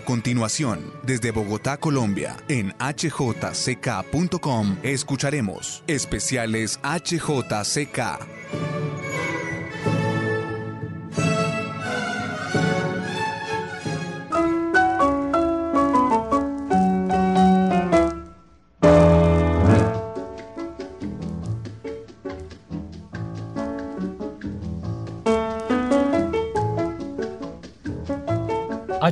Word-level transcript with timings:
A 0.00 0.02
continuación, 0.02 0.94
desde 1.02 1.30
Bogotá, 1.30 1.76
Colombia, 1.76 2.34
en 2.48 2.74
hjck.com, 2.80 4.78
escucharemos 4.82 5.82
especiales 5.86 6.80
HJCK. 6.82 8.39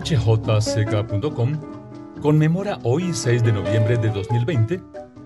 hjck.com 0.08 1.60
conmemora 2.22 2.78
hoy 2.82 3.12
6 3.12 3.44
de 3.44 3.52
noviembre 3.52 3.98
de 3.98 4.08
2020 4.08 4.80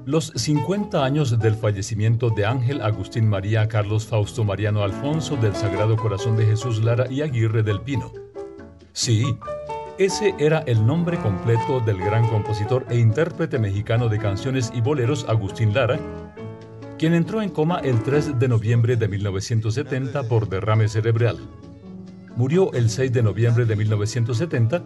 los 0.06 0.32
50 0.34 1.04
años 1.04 1.38
del 1.38 1.54
fallecimiento 1.54 2.30
de 2.30 2.44
Ángel 2.44 2.82
Agustín 2.82 3.28
María 3.28 3.68
Carlos 3.68 4.06
Fausto 4.06 4.42
Mariano 4.42 4.82
Alfonso 4.82 5.36
del 5.36 5.54
Sagrado 5.54 5.96
Corazón 5.96 6.36
de 6.36 6.46
Jesús 6.46 6.82
Lara 6.82 7.08
y 7.08 7.22
Aguirre 7.22 7.62
del 7.62 7.80
Pino. 7.80 8.10
Sí, 8.92 9.38
ese 9.98 10.34
era 10.40 10.64
el 10.66 10.84
nombre 10.84 11.16
completo 11.18 11.78
del 11.78 11.98
gran 11.98 12.26
compositor 12.26 12.84
e 12.90 12.98
intérprete 12.98 13.60
mexicano 13.60 14.08
de 14.08 14.18
canciones 14.18 14.72
y 14.74 14.80
boleros 14.80 15.24
Agustín 15.28 15.72
Lara, 15.72 16.00
quien 16.98 17.14
entró 17.14 17.40
en 17.40 17.50
coma 17.50 17.78
el 17.78 18.02
3 18.02 18.40
de 18.40 18.48
noviembre 18.48 18.96
de 18.96 19.06
1970 19.06 20.24
por 20.24 20.48
derrame 20.48 20.88
cerebral 20.88 21.38
murió 22.36 22.72
el 22.72 22.90
6 22.90 23.12
de 23.12 23.22
noviembre 23.22 23.64
de 23.64 23.76
1970 23.76 24.82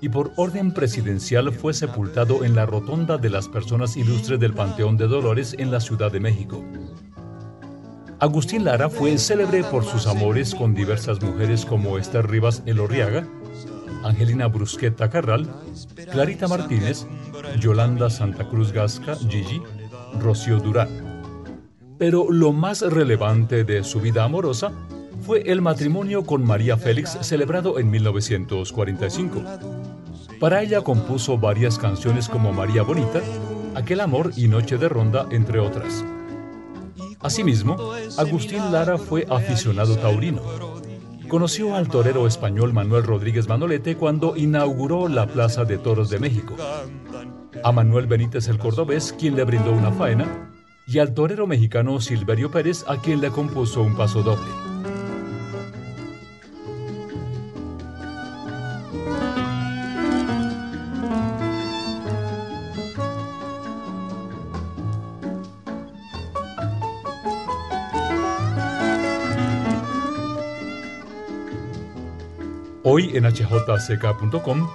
y 0.00 0.08
por 0.08 0.32
orden 0.36 0.72
presidencial 0.72 1.52
fue 1.52 1.72
sepultado 1.72 2.44
en 2.44 2.54
la 2.54 2.66
Rotonda 2.66 3.16
de 3.16 3.30
las 3.30 3.48
Personas 3.48 3.96
Ilustres 3.96 4.38
del 4.38 4.52
Panteón 4.52 4.96
de 4.96 5.06
Dolores 5.06 5.56
en 5.58 5.70
la 5.70 5.80
Ciudad 5.80 6.12
de 6.12 6.20
México. 6.20 6.62
Agustín 8.20 8.64
Lara 8.64 8.88
fue 8.88 9.18
célebre 9.18 9.64
por 9.64 9.84
sus 9.84 10.06
amores 10.06 10.54
con 10.54 10.74
diversas 10.74 11.22
mujeres 11.22 11.64
como 11.64 11.98
Esther 11.98 12.28
Rivas 12.28 12.62
Elorriaga, 12.66 13.26
Angelina 14.04 14.46
Brusqueta 14.46 15.10
Carral, 15.10 15.48
Clarita 16.12 16.48
Martínez, 16.48 17.06
Yolanda 17.58 18.10
Santa 18.10 18.48
Cruz 18.48 18.72
Gasca, 18.72 19.16
Gigi, 19.16 19.62
Rocío 20.20 20.60
Durán. 20.60 20.88
Pero 21.98 22.30
lo 22.30 22.52
más 22.52 22.82
relevante 22.82 23.64
de 23.64 23.82
su 23.84 24.00
vida 24.00 24.24
amorosa 24.24 24.72
fue 25.20 25.42
el 25.50 25.62
matrimonio 25.62 26.24
con 26.24 26.44
María 26.44 26.76
Félix 26.76 27.18
celebrado 27.22 27.78
en 27.78 27.90
1945. 27.90 29.42
Para 30.40 30.62
ella 30.62 30.82
compuso 30.82 31.38
varias 31.38 31.78
canciones 31.78 32.28
como 32.28 32.52
María 32.52 32.82
Bonita, 32.82 33.20
Aquel 33.74 34.00
Amor 34.00 34.32
y 34.36 34.48
Noche 34.48 34.78
de 34.78 34.88
Ronda, 34.88 35.26
entre 35.30 35.58
otras. 35.58 36.04
Asimismo, 37.20 37.92
Agustín 38.18 38.70
Lara 38.70 38.98
fue 38.98 39.26
aficionado 39.30 39.96
taurino. 39.96 40.42
Conoció 41.28 41.74
al 41.74 41.88
torero 41.88 42.26
español 42.26 42.72
Manuel 42.72 43.04
Rodríguez 43.04 43.48
Manolete 43.48 43.96
cuando 43.96 44.36
inauguró 44.36 45.08
la 45.08 45.26
Plaza 45.26 45.64
de 45.64 45.78
Toros 45.78 46.10
de 46.10 46.18
México. 46.18 46.54
A 47.62 47.72
Manuel 47.72 48.06
Benítez 48.06 48.48
el 48.48 48.58
Cordobés, 48.58 49.14
quien 49.18 49.34
le 49.36 49.44
brindó 49.44 49.72
una 49.72 49.90
faena, 49.90 50.52
y 50.86 50.98
al 50.98 51.14
torero 51.14 51.46
mexicano 51.46 51.98
Silverio 52.00 52.50
Pérez, 52.50 52.84
a 52.86 52.98
quien 52.98 53.22
le 53.22 53.30
compuso 53.30 53.82
un 53.82 53.96
paso 53.96 54.22
doble. 54.22 54.63
Hoy 72.96 73.10
en 73.14 73.24
hjck.com 73.24 74.68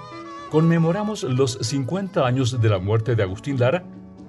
conmemoramos 0.50 1.22
los 1.22 1.56
50 1.62 2.26
años 2.26 2.60
de 2.60 2.68
la 2.68 2.78
muerte 2.78 3.16
de 3.16 3.22
Agustín 3.22 3.58
Lara 3.58 3.82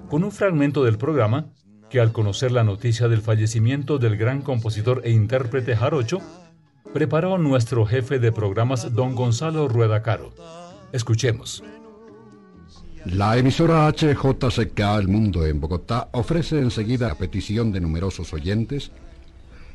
con 0.08 0.24
un 0.24 0.32
fragmento 0.32 0.82
del 0.82 0.96
programa 0.96 1.52
que 1.90 2.00
al 2.00 2.10
conocer 2.10 2.52
la 2.52 2.64
noticia 2.64 3.08
del 3.08 3.20
fallecimiento 3.20 3.98
del 3.98 4.16
gran 4.16 4.40
compositor 4.40 5.02
e 5.04 5.10
intérprete 5.10 5.76
jarocho, 5.76 6.22
preparó 6.94 7.36
nuestro 7.36 7.84
jefe 7.84 8.18
de 8.18 8.32
programas 8.32 8.94
don 8.94 9.14
Gonzalo 9.14 9.68
Rueda 9.68 10.02
Caro. 10.02 10.32
Escuchemos. 10.92 11.62
La 13.04 13.36
emisora 13.36 13.92
HJCK 13.92 14.80
El 15.00 15.08
Mundo 15.08 15.44
en 15.44 15.60
Bogotá 15.60 16.08
ofrece 16.12 16.60
enseguida 16.60 17.12
a 17.12 17.14
petición 17.14 17.72
de 17.72 17.82
numerosos 17.82 18.32
oyentes 18.32 18.90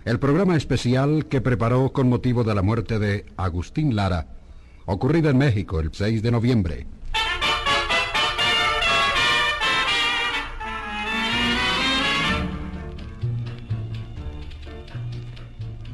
el 0.08 0.20
programa 0.20 0.56
especial 0.56 1.26
que 1.26 1.42
preparó 1.42 1.92
con 1.92 2.08
motivo 2.08 2.46
de 2.46 2.56
la 2.56 2.62
muerte 2.62 2.98
de 2.98 3.26
Agustín 3.36 3.94
Lara, 3.94 4.28
ocurrida 4.86 5.32
en 5.32 5.38
México 5.38 5.82
el 5.82 5.90
6 5.92 6.24
de 6.24 6.32
noviembre. 6.32 6.88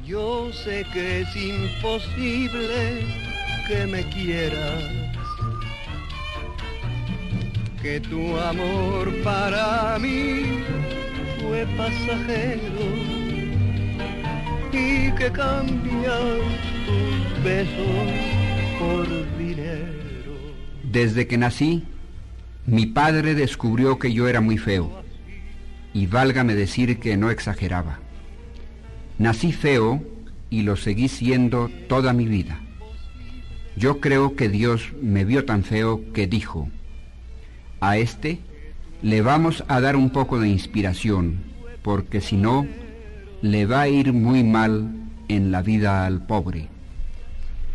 Yo 0.06 0.52
sé 0.64 0.86
que 0.94 1.22
es 1.22 1.36
imposible 1.36 3.08
que 3.68 3.88
me 3.88 4.08
quieras, 4.10 4.84
que 7.82 8.00
tu 8.00 8.38
amor 8.38 9.12
para 9.24 9.98
mí 9.98 10.44
fue 11.42 11.66
pasajero 11.76 13.23
que 14.74 15.30
tus 15.30 15.72
besos 17.44 18.10
por 18.80 19.38
dinero. 19.38 20.34
Desde 20.84 21.28
que 21.28 21.38
nací, 21.38 21.84
mi 22.66 22.88
padre 22.88 23.36
descubrió 23.36 24.00
que 24.00 24.14
yo 24.14 24.28
era 24.28 24.42
muy 24.42 24.58
feo, 24.58 25.04
y 25.94 26.08
válgame 26.08 26.56
decir 26.56 27.00
que 27.00 27.18
no 27.18 27.30
exageraba. 27.30 28.00
Nací 29.20 29.52
feo 29.52 30.04
y 30.50 30.64
lo 30.64 30.76
seguí 30.76 31.08
siendo 31.08 31.70
toda 31.88 32.14
mi 32.14 32.26
vida. 32.26 32.60
Yo 33.76 34.00
creo 34.00 34.36
que 34.36 34.50
Dios 34.50 34.92
me 35.02 35.24
vio 35.24 35.46
tan 35.46 35.64
feo 35.64 36.02
que 36.14 36.26
dijo, 36.26 36.70
a 37.80 37.98
este 37.98 38.40
le 39.02 39.22
vamos 39.22 39.64
a 39.68 39.82
dar 39.82 39.96
un 39.96 40.10
poco 40.10 40.40
de 40.40 40.48
inspiración, 40.48 41.44
porque 41.84 42.22
si 42.22 42.38
no, 42.38 42.66
le 43.44 43.66
va 43.66 43.82
a 43.82 43.90
ir 43.90 44.14
muy 44.14 44.42
mal 44.42 44.90
en 45.28 45.52
la 45.52 45.62
vida 45.62 46.06
al 46.06 46.26
pobre. 46.26 46.70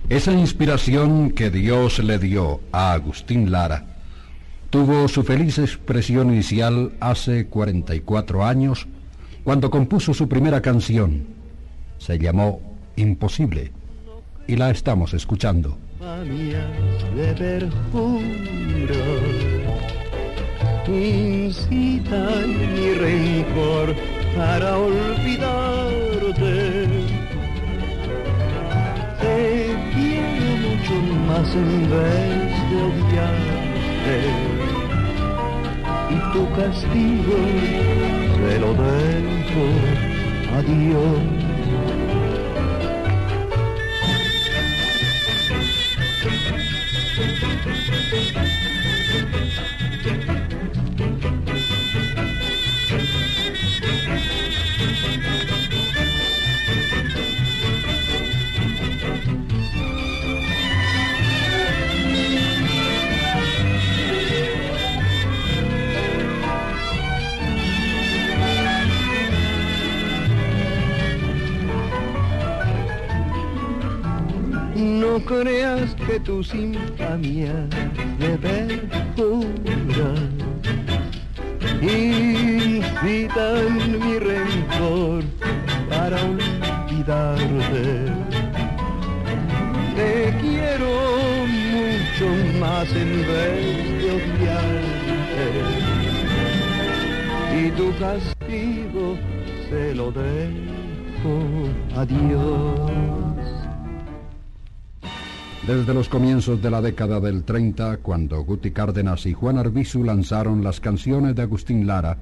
Esa 0.09 0.33
inspiración 0.33 1.31
que 1.31 1.51
Dios 1.51 1.99
le 1.99 2.19
dio 2.19 2.61
a 2.73 2.95
Agustín 2.95 3.53
Lara 3.53 3.84
tuvo 4.71 5.07
su 5.09 5.23
feliz 5.25 5.59
expresión 5.59 6.33
inicial 6.33 6.93
hace 7.01 7.47
44 7.49 8.47
años, 8.47 8.87
cuando 9.45 9.71
compuso 9.71 10.15
su 10.15 10.27
primera 10.27 10.62
canción. 10.62 11.27
Se 11.99 12.19
llamó 12.19 12.61
Imposible 12.97 13.71
y 14.47 14.57
la 14.57 14.71
estamos 14.71 15.12
escuchando. 15.12 15.77
Para 24.38 24.78
olvidarte. 24.78 26.54
Te 29.21 29.39
quiero 29.95 30.51
mucho 30.65 30.95
más 31.27 31.48
en 31.54 31.71
vez 31.91 32.53
de 32.71 32.77
odiarte. 32.89 34.18
Y 36.15 36.16
tu 36.33 36.42
castigo 36.59 37.39
se 38.36 38.53
lo 38.60 38.71
dejo 38.86 39.65
a 40.57 40.59
No 75.18 75.24
creas 75.24 75.97
que 76.06 76.20
tus 76.20 76.54
infamias 76.54 77.66
me 78.20 78.38
perjuran, 78.38 80.30
incitan 81.82 83.18
mi 83.98 84.18
rencor 84.20 85.24
para 85.91 86.18
olvidarte. 86.22 87.86
Te 89.97 90.32
quiero 90.41 90.92
mucho 91.74 92.26
más 92.60 92.88
en 92.92 93.10
vez 93.26 93.65
de 94.00 94.09
odiarte. 94.18 95.47
Y 97.59 97.72
tu 97.72 97.86
castigo 97.98 99.18
se 99.68 99.82
lo 99.97 100.12
dejo 100.12 101.34
a 101.97 102.04
Dios. 102.04 103.38
Desde 105.68 105.92
los 105.92 106.09
comienzos 106.09 106.62
de 106.62 106.70
la 106.70 106.80
década 106.80 107.20
del 107.20 107.44
30, 107.44 107.98
cuando 107.98 108.42
Guti 108.42 108.70
Cárdenas 108.70 109.26
y 109.26 109.34
Juan 109.34 109.59
Arbizu 109.59 110.03
lanzaron 110.03 110.65
las 110.65 110.80
canciones 110.80 111.36
de 111.36 111.42
Agustín 111.42 111.86
Lara, 111.86 112.16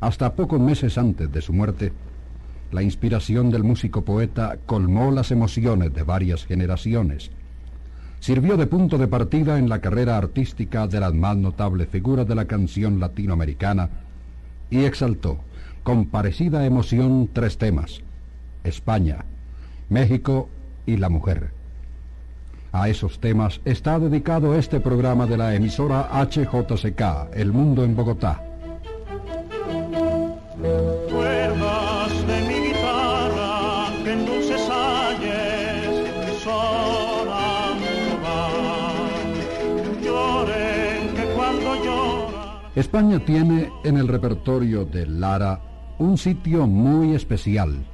hasta 0.00 0.34
pocos 0.34 0.58
meses 0.58 0.98
antes 0.98 1.30
de 1.30 1.40
su 1.40 1.52
muerte, 1.52 1.92
la 2.72 2.82
inspiración 2.82 3.52
del 3.52 3.62
músico 3.62 4.04
poeta 4.04 4.58
colmó 4.66 5.12
las 5.12 5.30
emociones 5.30 5.94
de 5.94 6.02
varias 6.02 6.44
generaciones. 6.44 7.30
Sirvió 8.18 8.56
de 8.56 8.66
punto 8.66 8.98
de 8.98 9.06
partida 9.06 9.60
en 9.60 9.68
la 9.68 9.80
carrera 9.80 10.16
artística 10.16 10.88
de 10.88 10.98
las 10.98 11.14
más 11.14 11.36
notables 11.36 11.88
figuras 11.88 12.26
de 12.26 12.34
la 12.34 12.46
canción 12.46 12.98
latinoamericana 12.98 13.90
y 14.70 14.78
exaltó, 14.78 15.38
con 15.84 16.06
parecida 16.06 16.66
emoción, 16.66 17.30
tres 17.32 17.58
temas, 17.58 18.00
España, 18.64 19.24
México 19.88 20.48
y 20.84 20.96
la 20.96 21.08
mujer. 21.08 21.57
A 22.70 22.88
esos 22.90 23.18
temas 23.18 23.62
está 23.64 23.98
dedicado 23.98 24.54
este 24.54 24.78
programa 24.78 25.24
de 25.26 25.38
la 25.38 25.54
emisora 25.54 26.10
HJCK, 26.12 27.32
El 27.32 27.50
Mundo 27.50 27.82
en 27.82 27.96
Bogotá. 27.96 28.44
Cuerdas 31.10 32.26
de 32.26 32.40
mi 32.42 32.68
guitarra 32.68 33.90
que 34.04 34.12
en 34.12 34.26
dulces 34.26 34.68
ayes 34.70 36.42
sonando 36.42 37.86
van. 38.22 40.02
Lloren 40.02 41.14
que 41.14 41.24
cuando 41.34 41.74
lloran 41.82 42.60
España 42.74 43.24
tiene 43.24 43.72
en 43.82 43.96
el 43.96 44.08
repertorio 44.08 44.84
de 44.84 45.06
Lara 45.06 45.62
un 45.98 46.18
sitio 46.18 46.66
muy 46.66 47.14
especial. 47.14 47.86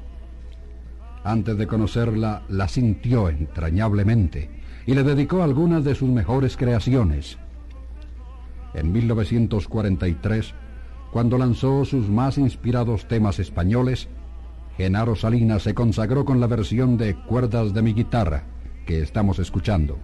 Antes 1.23 1.57
de 1.57 1.67
conocerla, 1.69 2.43
la 2.49 2.67
sintió 2.67 3.29
entrañablemente 3.29 4.64
y 4.87 4.95
le 4.95 5.03
dedicó 5.03 5.43
algunas 5.43 5.85
de 5.85 5.95
sus 5.95 6.09
mejores 6.09 6.57
creaciones. 6.57 7.39
En 8.75 8.93
1943, 8.93 10.55
cuando 11.13 11.39
lanzó 11.39 11.85
sus 11.85 12.09
más 12.09 12.39
inspirados 12.39 13.07
temas 13.07 13.39
españoles, 13.39 14.09
Genaro 14.77 15.15
Salinas 15.15 15.63
se 15.63 15.75
consagró 15.75 16.25
con 16.25 16.41
la 16.41 16.49
versión 16.49 16.97
de 16.97 17.15
Cuerdas 17.15 17.73
de 17.73 17.83
mi 17.83 17.95
guitarra 17.95 18.45
que 18.85 19.01
estamos 19.01 19.39
escuchando. 19.39 19.99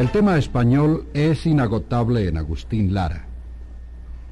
El 0.00 0.10
tema 0.10 0.38
español 0.38 1.04
es 1.12 1.44
inagotable 1.44 2.26
en 2.26 2.38
Agustín 2.38 2.94
Lara. 2.94 3.26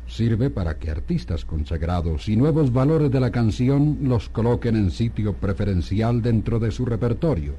Sirve 0.06 0.48
para 0.48 0.78
que 0.78 0.90
artistas 0.90 1.44
consagrados 1.44 2.30
y 2.30 2.36
nuevos 2.36 2.72
valores 2.72 3.10
de 3.10 3.20
la 3.20 3.30
canción 3.30 3.98
los 4.00 4.30
coloquen 4.30 4.76
en 4.76 4.90
sitio 4.90 5.34
preferencial 5.34 6.22
dentro 6.22 6.58
de 6.58 6.70
su 6.70 6.86
repertorio. 6.86 7.52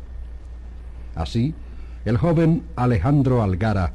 Así, 1.14 1.54
el 2.04 2.18
joven 2.18 2.64
Alejandro 2.76 3.44
Algara 3.44 3.94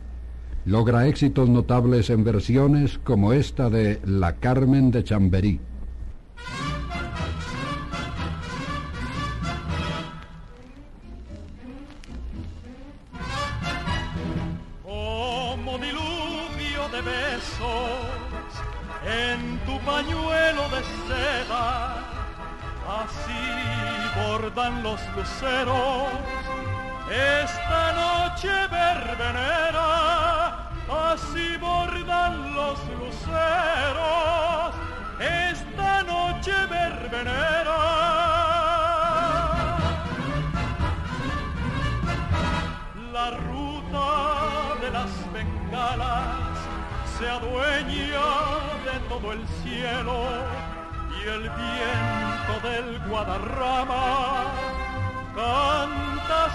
logra 0.64 1.08
éxitos 1.08 1.48
notables 1.48 2.08
en 2.08 2.22
versiones 2.22 2.98
como 2.98 3.32
esta 3.32 3.68
de 3.68 3.98
La 4.04 4.36
Carmen 4.36 4.92
de 4.92 5.02
Chamberí. 5.02 5.58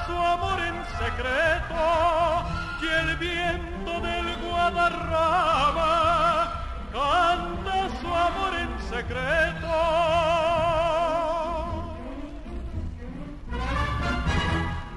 Su 0.09 0.15
amor 0.17 0.59
en 0.59 0.77
secreto 1.03 1.83
y 2.81 2.87
el 3.01 3.09
viento 3.17 3.93
del 4.01 4.27
Guadarrama 4.43 5.91
canta 6.91 7.75
su 8.01 8.07
amor 8.07 8.53
en 8.63 8.71
secreto. 8.89 9.75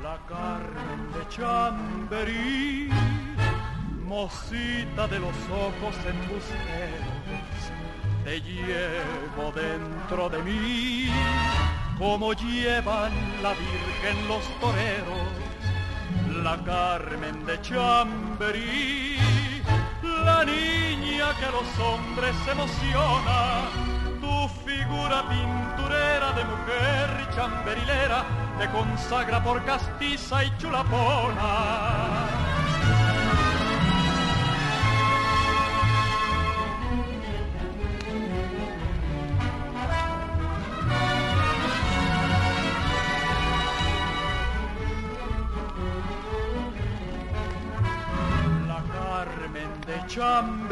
La 0.03 0.17
Carmen 0.33 1.01
de 1.15 1.23
Chamberí, 1.29 2.91
mocita 4.07 5.07
de 5.09 5.19
los 5.19 5.37
ojos 5.67 5.95
embusteros, 6.07 7.61
te 8.25 8.41
llevo 8.41 9.53
dentro 9.53 10.31
de 10.31 10.43
mí, 10.43 11.11
como 12.03 12.33
llevan 12.33 13.13
la 13.45 13.51
Virgen 13.51 14.27
los 14.27 14.43
toreros, 14.59 15.31
la 16.43 16.57
Carmen 16.65 17.47
de 17.47 17.61
Chamberí, 17.61 19.19
la 20.25 20.45
niña 20.45 21.27
que 21.39 21.45
a 21.45 21.53
los 21.53 21.79
hombres 21.79 22.35
emociona, 22.51 23.71
tu 24.21 24.49
figura 24.67 25.29
pinturera 25.29 26.33
de 26.33 26.45
mujer 26.45 27.29
chamberilera 27.37 28.25
te 28.59 28.69
consagra 28.71 29.41
por 29.41 29.65
castiza 29.65 30.45
y 30.45 30.53
chulapona. 30.59 32.22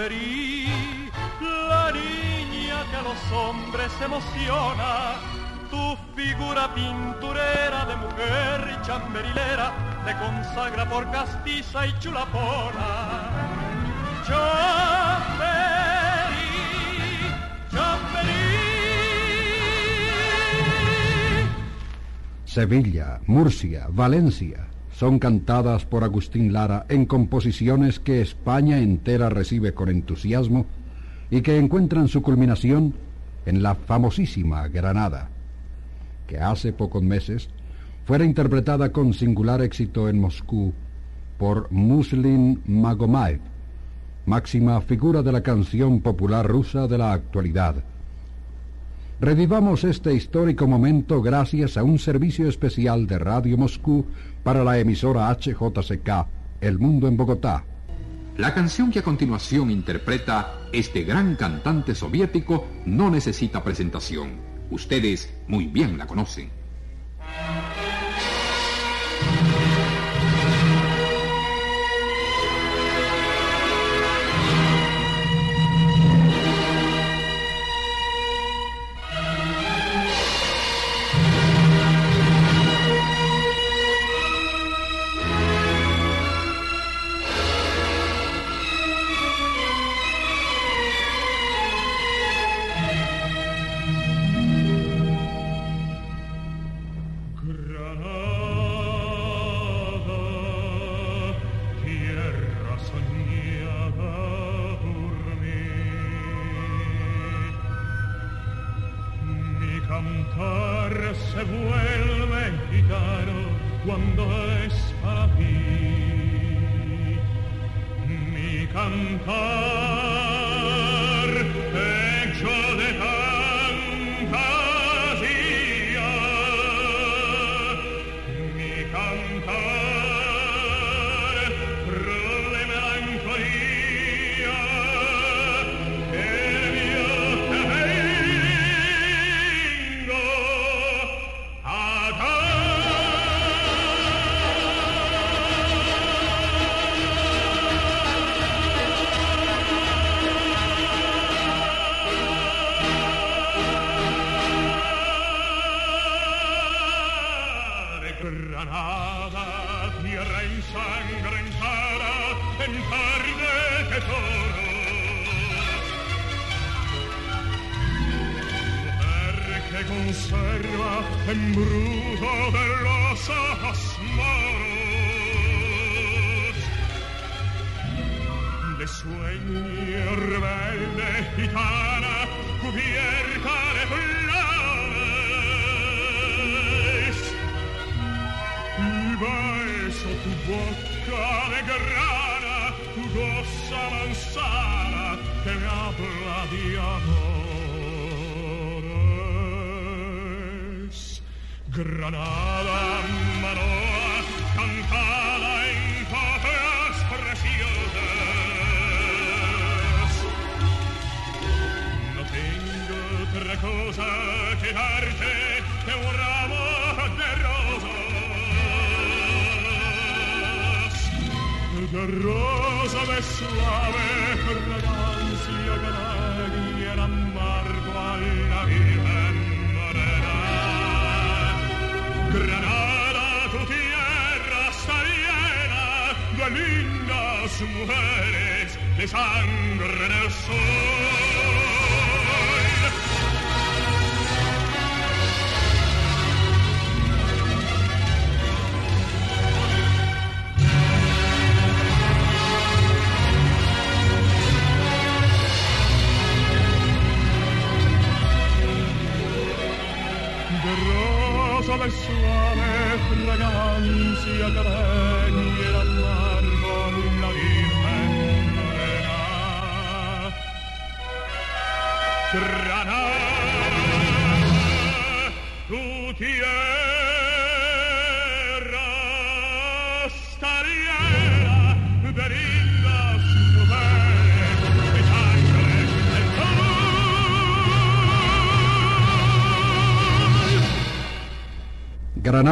Chamberí, 0.00 1.11
la 1.69 1.92
niña 1.92 2.87
que 2.90 2.97
a 2.97 3.02
los 3.02 3.33
hombres 3.33 3.92
emociona, 4.02 5.16
tu 5.71 5.95
figura 6.16 6.75
pinturera 6.75 7.85
de 7.85 7.97
mujer 7.97 8.71
y 8.73 8.87
chamberilera 8.87 9.75
te 10.07 10.16
consagra 10.16 10.88
por 10.88 11.11
castiza 11.11 11.87
y 11.87 11.92
chulapona. 11.99 13.28
Chamberí, 14.26 14.80
chamberí. 17.71 18.47
Sevilla, 22.47 23.21
Murcia, 23.26 23.88
Valencia 23.90 24.71
son 25.00 25.19
cantadas 25.19 25.87
por 25.87 26.04
Agustín 26.04 26.52
Lara 26.52 26.85
en 26.90 27.07
composiciones 27.07 27.99
que 27.99 28.21
España 28.21 28.80
entera 28.80 29.30
recibe 29.30 29.73
con 29.73 29.88
entusiasmo 29.88 30.66
y 31.30 31.40
que 31.40 31.57
encuentran 31.57 32.07
su 32.07 32.21
culminación 32.21 32.92
en 33.47 33.62
la 33.62 33.75
famosísima 33.76 34.69
Granada, 34.69 35.30
que 36.26 36.37
hace 36.38 36.75
pocos 36.75 37.02
meses 37.02 37.49
fuera 38.04 38.26
interpretada 38.26 38.92
con 38.92 39.14
singular 39.14 39.62
éxito 39.62 40.07
en 40.07 40.21
Moscú 40.21 40.75
por 41.38 41.73
Muslin 41.73 42.61
Magomaev, 42.66 43.40
máxima 44.26 44.83
figura 44.83 45.23
de 45.23 45.33
la 45.33 45.42
canción 45.42 46.02
popular 46.02 46.47
rusa 46.47 46.87
de 46.87 46.99
la 46.99 47.14
actualidad. 47.14 47.76
Revivamos 49.21 49.85
este 49.85 50.15
histórico 50.15 50.67
momento 50.67 51.21
gracias 51.21 51.77
a 51.77 51.83
un 51.83 51.99
servicio 51.99 52.49
especial 52.49 53.07
de 53.07 53.19
Radio 53.19 53.59
Moscú 53.59 54.07
para 54.43 54.65
la 54.65 54.79
emisora 54.79 55.29
HJCK, 55.29 56.27
El 56.62 56.79
Mundo 56.79 57.07
en 57.07 57.19
Bogotá. 57.19 57.67
La 58.39 58.55
canción 58.55 58.91
que 58.91 59.00
a 59.00 59.03
continuación 59.03 59.71
interpreta 59.71 60.61
este 60.73 61.03
gran 61.03 61.37
cantante 61.37 61.95
soviético 61.95 62.67
no 62.87 63.11
necesita 63.11 63.62
presentación. 63.62 64.37
Ustedes 64.71 65.31
muy 65.47 65.67
bien 65.67 65.99
la 65.99 66.07
conocen. 66.07 66.49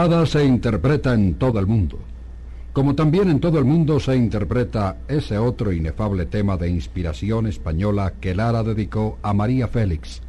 se 0.08 0.42
interpreta 0.42 1.12
en 1.12 1.34
todo 1.34 1.58
el 1.58 1.66
mundo, 1.66 1.98
como 2.72 2.94
también 2.94 3.28
en 3.28 3.40
todo 3.40 3.58
el 3.58 3.66
mundo 3.66 4.00
se 4.00 4.16
interpreta 4.16 4.96
ese 5.06 5.36
otro 5.36 5.70
inefable 5.70 6.24
tema 6.24 6.56
de 6.56 6.70
inspiración 6.70 7.46
española 7.46 8.14
que 8.18 8.34
Lara 8.34 8.62
dedicó 8.62 9.18
a 9.22 9.34
María 9.34 9.68
Félix, 9.68 10.22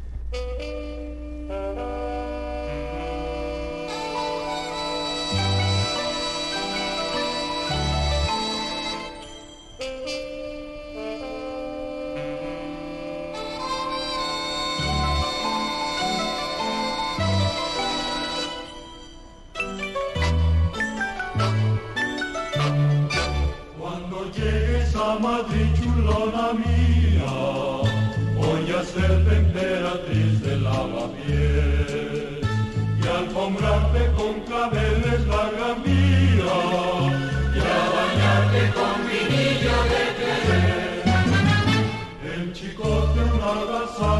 the 43.58 43.86
sun. 43.86 44.19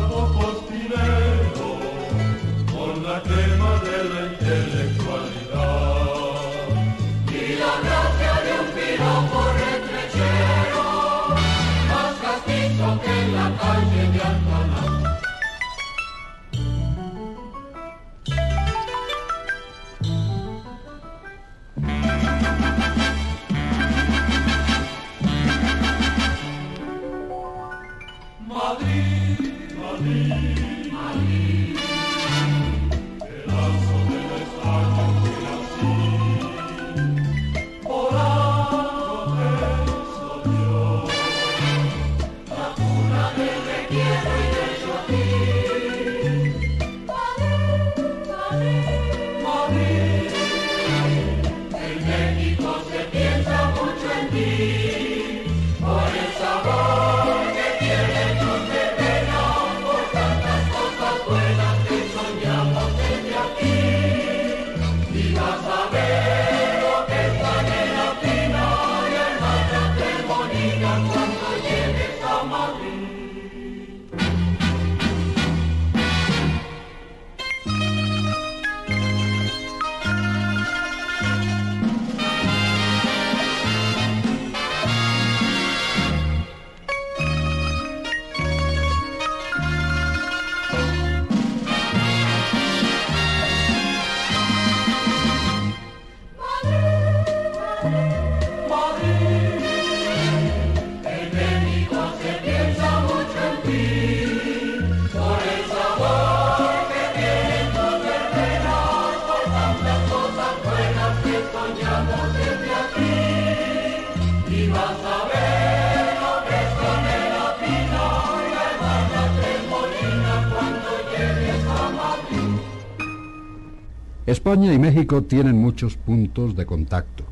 España 124.31 124.73
y 124.73 124.79
México 124.79 125.25
tienen 125.25 125.59
muchos 125.59 125.97
puntos 125.97 126.55
de 126.55 126.65
contacto. 126.65 127.25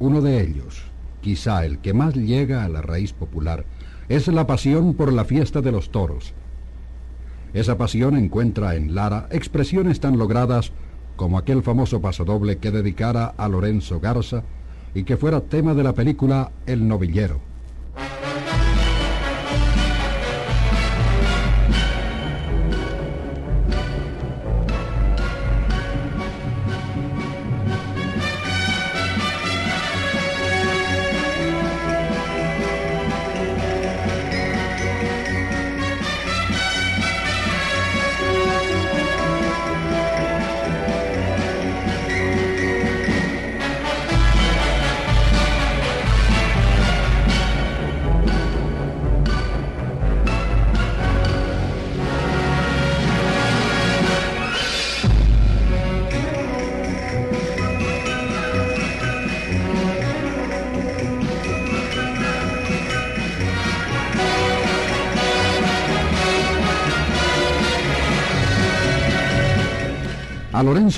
Uno 0.00 0.22
de 0.22 0.40
ellos, 0.40 0.84
quizá 1.20 1.66
el 1.66 1.78
que 1.78 1.92
más 1.92 2.14
llega 2.14 2.64
a 2.64 2.70
la 2.70 2.80
raíz 2.80 3.12
popular, 3.12 3.66
es 4.08 4.26
la 4.28 4.46
pasión 4.46 4.94
por 4.94 5.12
la 5.12 5.26
fiesta 5.26 5.60
de 5.60 5.72
los 5.72 5.90
toros. 5.90 6.32
Esa 7.52 7.76
pasión 7.76 8.16
encuentra 8.16 8.76
en 8.76 8.94
Lara 8.94 9.28
expresiones 9.30 10.00
tan 10.00 10.16
logradas 10.16 10.72
como 11.16 11.36
aquel 11.36 11.62
famoso 11.62 12.00
pasodoble 12.00 12.56
que 12.56 12.70
dedicara 12.70 13.26
a 13.26 13.46
Lorenzo 13.48 14.00
Garza 14.00 14.42
y 14.94 15.04
que 15.04 15.18
fuera 15.18 15.42
tema 15.42 15.74
de 15.74 15.82
la 15.82 15.92
película 15.92 16.50
El 16.64 16.88
novillero. 16.88 17.40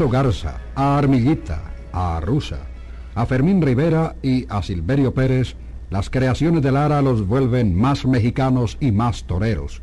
Garza, 0.07 0.61
a 0.77 0.97
Armillita, 0.97 1.61
a 1.93 2.21
Rusa, 2.21 2.61
a 3.17 3.27
Fermín 3.27 3.61
Rivera 3.61 4.15
y 4.23 4.47
a 4.49 4.63
Silverio 4.63 5.13
Pérez, 5.13 5.57
las 5.91 6.09
creaciones 6.09 6.63
de 6.63 6.71
Lara 6.71 7.03
los 7.03 7.27
vuelven 7.27 7.75
más 7.75 8.07
mexicanos 8.07 8.77
y 8.79 8.93
más 8.93 9.25
toreros. 9.25 9.83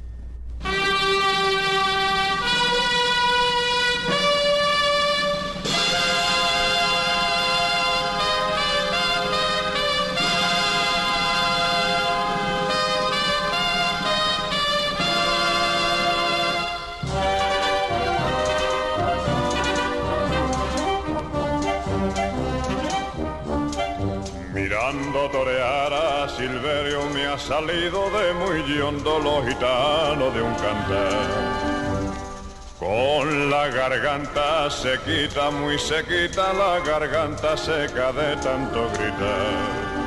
Garganta 34.16 34.70
sequita, 34.70 35.52
muy 35.52 35.78
sequita, 35.78 36.54
la 36.54 36.80
garganta 36.80 37.58
seca 37.58 38.14
de 38.14 38.38
tanto 38.38 38.90
gritar. 38.92 40.06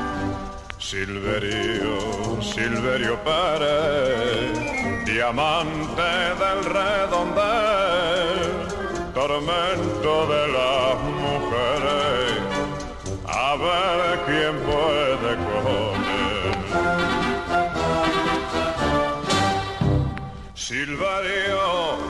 Silverio, 0.79 2.41
Silverio 2.41 3.19
Pérez, 3.23 5.05
diamante 5.05 6.35
del 6.41 6.65
redondel, 6.65 8.51
tormento 9.13 10.27
de 10.27 10.49
las 10.57 10.97
mujeres 11.25 12.41
a 13.27 13.57
ver 13.57 14.21
quién 14.27 14.55
puede 14.69 15.33
él. 15.33 15.39
Silverio, 20.55 22.08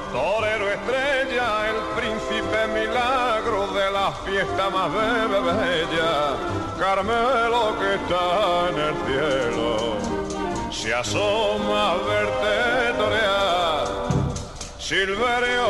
fiesta 4.12 4.71
más 4.71 4.92
bella, 4.92 6.37
Carmelo 6.79 7.77
que 7.79 7.94
está 7.94 8.68
en 8.71 8.79
el 8.79 8.94
cielo, 9.07 10.71
se 10.71 10.94
asoma 10.94 11.92
a 11.92 11.94
verte 11.97 12.99
torear. 12.99 13.87
Silverio, 14.79 15.68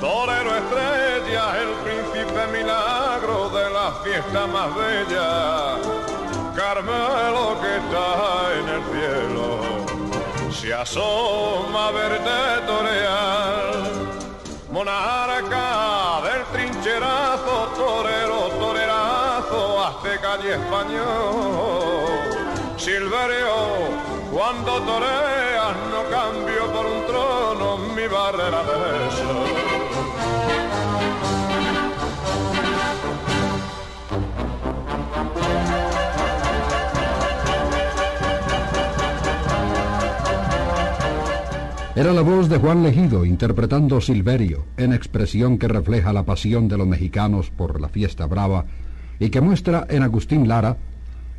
torero 0.00 0.54
estrella, 0.56 1.44
el 1.62 1.70
príncipe 1.84 2.46
milagro 2.52 3.48
de 3.50 3.70
la 3.70 3.92
fiesta 4.04 4.46
más 4.46 4.74
bella. 4.74 5.76
Carmelo 6.54 7.60
que 7.60 7.76
está 7.82 8.06
en 8.58 8.68
el 8.76 8.82
cielo, 8.92 10.52
se 10.52 10.72
asoma 10.72 11.88
a 11.88 11.90
verte 11.90 12.66
torear. 12.66 14.16
Monarca 14.70 15.65
trincherazo, 16.96 17.68
torero, 17.76 18.48
torerazo, 18.58 19.84
azteca 19.84 20.38
y 20.42 20.48
español. 20.48 22.06
Silverio, 22.76 23.54
cuando 24.32 24.80
toreas 24.82 25.76
no 25.90 26.04
cambio 26.10 26.72
por 26.72 26.86
un 26.86 27.06
trono 27.06 27.78
mi 27.94 28.06
barrera 28.06 28.62
de 28.62 29.10
sol. 29.10 29.75
Era 41.96 42.12
la 42.12 42.20
voz 42.20 42.50
de 42.50 42.58
Juan 42.58 42.82
Legido 42.82 43.24
interpretando 43.24 44.02
Silverio, 44.02 44.66
en 44.76 44.92
expresión 44.92 45.56
que 45.56 45.66
refleja 45.66 46.12
la 46.12 46.26
pasión 46.26 46.68
de 46.68 46.76
los 46.76 46.86
mexicanos 46.86 47.48
por 47.48 47.80
la 47.80 47.88
fiesta 47.88 48.26
brava 48.26 48.66
y 49.18 49.30
que 49.30 49.40
muestra 49.40 49.86
en 49.88 50.02
Agustín 50.02 50.46
Lara 50.46 50.76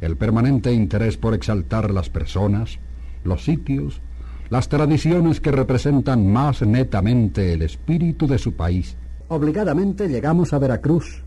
el 0.01 0.17
permanente 0.17 0.73
interés 0.73 1.15
por 1.15 1.35
exaltar 1.35 1.91
las 1.91 2.09
personas, 2.09 2.79
los 3.23 3.43
sitios, 3.43 4.01
las 4.49 4.67
tradiciones 4.67 5.39
que 5.41 5.51
representan 5.51 6.25
más 6.25 6.63
netamente 6.63 7.53
el 7.53 7.61
espíritu 7.61 8.25
de 8.25 8.39
su 8.39 8.53
país. 8.53 8.97
Obligadamente 9.27 10.07
llegamos 10.07 10.53
a 10.53 10.57
Veracruz. 10.57 11.23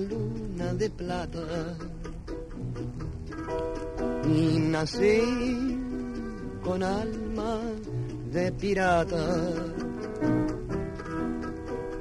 Luna 0.00 0.74
de 0.74 0.90
plata 0.90 1.76
y 4.24 4.58
nací 4.58 5.78
con 6.64 6.82
alma 6.82 7.60
de 8.32 8.52
pirata. 8.52 9.26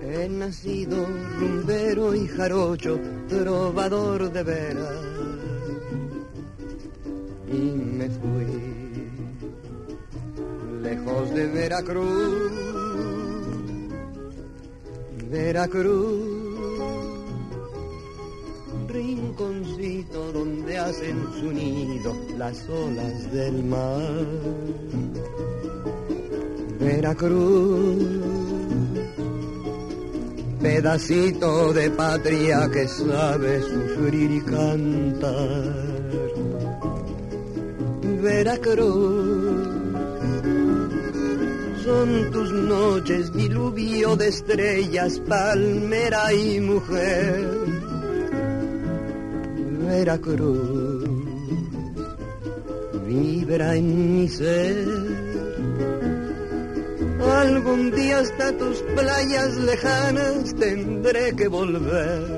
He 0.01 0.29
nacido 0.29 1.05
rumbero 1.39 2.15
y 2.15 2.27
jarocho, 2.27 2.99
trovador 3.27 4.31
de 4.31 4.43
veras 4.43 5.15
y 7.51 7.71
me 7.97 8.09
fui 8.09 8.75
lejos 10.81 11.33
de 11.33 11.47
Veracruz. 11.47 12.51
Veracruz, 15.29 16.44
rinconcito 18.95 20.31
donde 20.31 20.77
hacen 20.77 21.17
su 21.37 21.51
nido 21.51 22.15
las 22.37 22.67
olas 22.69 23.31
del 23.31 23.63
mar. 23.63 24.25
Veracruz, 26.79 28.03
pedacito 30.61 31.73
de 31.73 31.89
patria 31.91 32.69
que 32.71 32.87
sabe 32.87 33.61
sufrir 33.61 34.31
y 34.31 34.41
cantar. 34.41 35.73
Veracruz 38.21 39.75
son 41.83 42.31
tus 42.31 42.51
noches 42.51 43.31
diluvio 43.33 44.15
de 44.15 44.29
estrellas, 44.29 45.19
palmera 45.27 46.33
y 46.33 46.59
mujer. 46.59 47.64
Veracruz 49.95 51.07
vibra 53.07 53.75
en 53.75 53.87
mi 54.15 54.27
ser. 54.27 54.87
Algún 57.41 57.91
día 57.91 58.19
hasta 58.19 58.51
tus 58.57 58.77
playas 58.97 59.55
lejanas 59.55 60.53
tendré 60.55 61.33
que 61.37 61.47
volver. 61.47 62.34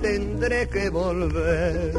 Tendré 0.00 0.68
que 0.68 0.90
volver. 0.90 1.94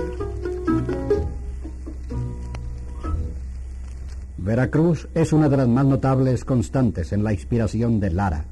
Veracruz 4.37 5.07
es 5.13 5.33
una 5.33 5.47
de 5.49 5.57
las 5.57 5.67
más 5.67 5.85
notables 5.85 6.43
constantes 6.43 7.13
en 7.13 7.23
la 7.23 7.31
inspiración 7.31 7.99
de 7.99 8.09
Lara. 8.09 8.45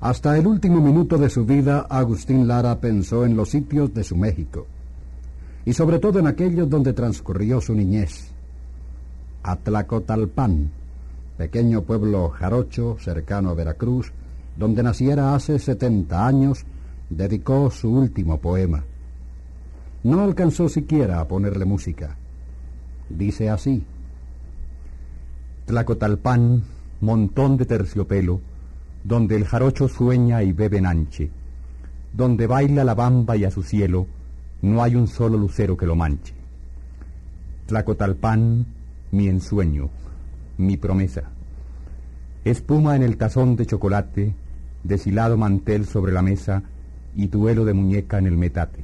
Hasta 0.00 0.38
el 0.38 0.46
último 0.46 0.80
minuto 0.80 1.18
de 1.18 1.28
su 1.28 1.44
vida, 1.44 1.86
Agustín 1.90 2.46
Lara 2.46 2.78
pensó 2.78 3.24
en 3.24 3.36
los 3.36 3.50
sitios 3.50 3.92
de 3.92 4.04
su 4.04 4.16
México, 4.16 4.66
y 5.64 5.72
sobre 5.72 5.98
todo 5.98 6.20
en 6.20 6.28
aquellos 6.28 6.70
donde 6.70 6.92
transcurrió 6.92 7.60
su 7.60 7.74
niñez. 7.74 8.30
Atlacotalpan, 9.42 10.70
pequeño 11.36 11.82
pueblo 11.82 12.28
jarocho 12.28 12.96
cercano 13.00 13.50
a 13.50 13.54
Veracruz, 13.54 14.12
donde 14.56 14.82
naciera 14.82 15.34
hace 15.34 15.58
70 15.58 16.26
años, 16.26 16.64
dedicó 17.10 17.70
su 17.70 17.90
último 17.90 18.40
poema. 18.40 18.84
No 20.02 20.22
alcanzó 20.22 20.68
siquiera 20.68 21.20
a 21.20 21.28
ponerle 21.28 21.64
música. 21.64 22.16
Dice 23.08 23.50
así. 23.50 23.84
Tlacotalpan, 25.66 26.62
montón 27.00 27.56
de 27.56 27.66
terciopelo, 27.66 28.40
donde 29.04 29.36
el 29.36 29.44
jarocho 29.44 29.88
sueña 29.88 30.42
y 30.42 30.52
bebe 30.52 30.80
nanche, 30.80 31.30
donde 32.12 32.46
baila 32.46 32.84
la 32.84 32.94
bamba 32.94 33.36
y 33.36 33.44
a 33.44 33.50
su 33.50 33.62
cielo 33.62 34.06
no 34.62 34.82
hay 34.82 34.94
un 34.94 35.06
solo 35.06 35.36
lucero 35.38 35.76
que 35.76 35.86
lo 35.86 35.96
manche. 35.96 36.34
Tlacotalpan, 37.66 38.66
mi 39.12 39.28
ensueño, 39.28 39.90
mi 40.58 40.76
promesa. 40.76 41.30
Espuma 42.44 42.94
en 42.94 43.02
el 43.02 43.16
tazón 43.16 43.56
de 43.56 43.66
chocolate, 43.66 44.34
deshilado 44.84 45.36
mantel 45.36 45.84
sobre 45.84 46.12
la 46.12 46.22
mesa 46.22 46.62
y 47.16 47.28
duelo 47.28 47.64
de 47.64 47.72
muñeca 47.72 48.18
en 48.18 48.26
el 48.26 48.36
metate. 48.36 48.80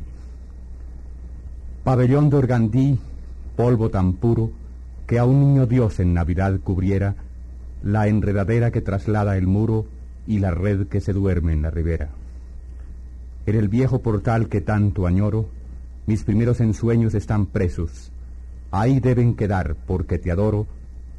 Pabellón 1.84 2.30
de 2.30 2.36
organdí, 2.36 2.98
polvo 3.56 3.90
tan 3.90 4.14
puro, 4.14 4.50
que 5.06 5.18
a 5.18 5.24
un 5.24 5.40
niño 5.40 5.66
Dios 5.66 6.00
en 6.00 6.14
Navidad 6.14 6.58
cubriera 6.60 7.14
la 7.82 8.08
enredadera 8.08 8.70
que 8.70 8.80
traslada 8.80 9.36
el 9.36 9.46
muro 9.46 9.86
y 10.26 10.38
la 10.38 10.52
red 10.52 10.86
que 10.86 11.00
se 11.00 11.12
duerme 11.12 11.52
en 11.52 11.62
la 11.62 11.70
ribera. 11.70 12.10
En 13.44 13.56
el 13.56 13.68
viejo 13.68 14.00
portal 14.00 14.48
que 14.48 14.60
tanto 14.60 15.06
añoro, 15.06 15.48
mis 16.06 16.22
primeros 16.22 16.60
ensueños 16.60 17.14
están 17.14 17.46
presos. 17.46 18.12
Ahí 18.70 19.00
deben 19.00 19.34
quedar, 19.34 19.76
porque 19.86 20.18
te 20.18 20.30
adoro, 20.30 20.66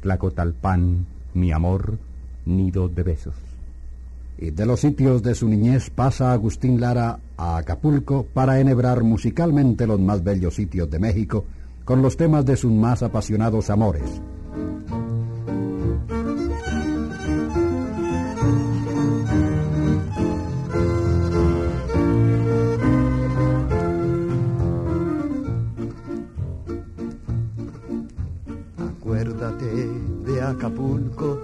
Tlacotalpan, 0.00 1.06
mi 1.34 1.52
amor, 1.52 1.98
nido 2.46 2.88
de 2.88 3.02
besos. 3.02 3.53
De 4.50 4.66
los 4.66 4.80
sitios 4.80 5.22
de 5.22 5.34
su 5.34 5.48
niñez 5.48 5.88
pasa 5.88 6.32
Agustín 6.32 6.78
Lara 6.78 7.18
a 7.36 7.56
Acapulco 7.56 8.26
para 8.26 8.60
enhebrar 8.60 9.02
musicalmente 9.02 9.86
los 9.86 9.98
más 9.98 10.22
bellos 10.22 10.56
sitios 10.56 10.90
de 10.90 10.98
México, 10.98 11.46
con 11.84 12.02
los 12.02 12.16
temas 12.16 12.44
de 12.44 12.56
sus 12.56 12.70
más 12.70 13.02
apasionados 13.02 13.70
amores. 13.70 14.20
Acuérdate 28.78 29.88
de 30.26 30.42
Acapulco, 30.42 31.43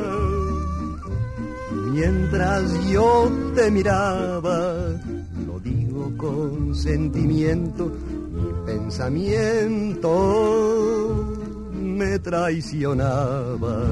Mientras 1.91 2.89
yo 2.89 3.29
te 3.53 3.69
miraba, 3.69 4.97
lo 5.45 5.59
digo 5.59 6.11
con 6.15 6.73
sentimiento, 6.73 7.91
pensamiento 8.65 10.07
me 11.73 12.17
traicionaba. 12.19 13.91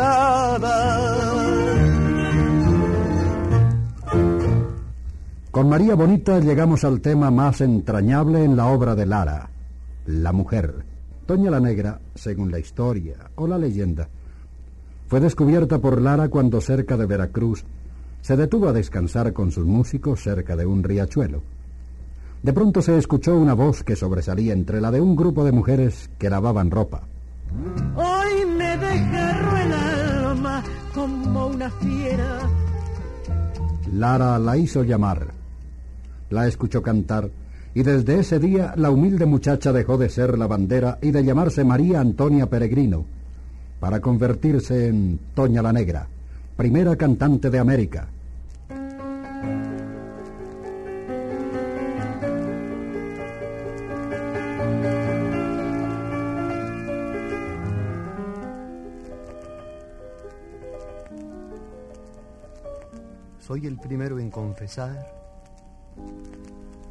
Con 5.50 5.68
María 5.68 5.96
Bonita 5.96 6.38
llegamos 6.38 6.84
al 6.84 7.00
tema 7.00 7.32
más 7.32 7.60
entrañable 7.62 8.44
en 8.44 8.56
la 8.56 8.66
obra 8.66 8.94
de 8.94 9.06
Lara, 9.06 9.50
la 10.06 10.30
mujer. 10.30 10.84
Doña 11.26 11.50
la 11.50 11.58
Negra, 11.58 11.98
según 12.14 12.52
la 12.52 12.60
historia 12.60 13.16
o 13.34 13.48
la 13.48 13.58
leyenda, 13.58 14.08
fue 15.08 15.18
descubierta 15.18 15.80
por 15.80 16.00
Lara 16.00 16.28
cuando 16.28 16.60
cerca 16.60 16.96
de 16.96 17.06
Veracruz 17.06 17.64
se 18.26 18.36
detuvo 18.36 18.68
a 18.68 18.72
descansar 18.72 19.32
con 19.32 19.52
sus 19.52 19.64
músicos 19.64 20.20
cerca 20.20 20.56
de 20.56 20.66
un 20.66 20.82
riachuelo. 20.82 21.44
De 22.42 22.52
pronto 22.52 22.82
se 22.82 22.98
escuchó 22.98 23.36
una 23.36 23.54
voz 23.54 23.84
que 23.84 23.94
sobresalía 23.94 24.52
entre 24.52 24.80
la 24.80 24.90
de 24.90 25.00
un 25.00 25.14
grupo 25.14 25.44
de 25.44 25.52
mujeres 25.52 26.10
que 26.18 26.28
lavaban 26.28 26.72
ropa. 26.72 27.02
Hoy 27.94 28.44
me 28.46 28.76
deja 28.78 29.32
rueda 29.48 30.34
una 31.46 31.70
fiera. 31.70 32.40
Lara 33.92 34.40
la 34.40 34.56
hizo 34.56 34.82
llamar, 34.82 35.28
la 36.30 36.48
escuchó 36.48 36.82
cantar 36.82 37.30
y 37.74 37.84
desde 37.84 38.18
ese 38.18 38.40
día 38.40 38.74
la 38.76 38.90
humilde 38.90 39.26
muchacha 39.26 39.72
dejó 39.72 39.98
de 39.98 40.08
ser 40.08 40.36
la 40.36 40.48
bandera 40.48 40.98
y 41.00 41.12
de 41.12 41.22
llamarse 41.22 41.62
María 41.62 42.00
Antonia 42.00 42.46
Peregrino, 42.46 43.04
para 43.78 44.00
convertirse 44.00 44.88
en 44.88 45.20
Toña 45.32 45.62
la 45.62 45.72
Negra, 45.72 46.08
primera 46.56 46.96
cantante 46.96 47.50
de 47.50 47.60
América. 47.60 48.08
Soy 63.46 63.64
el 63.64 63.78
primero 63.78 64.18
en 64.18 64.28
confesar 64.28 65.06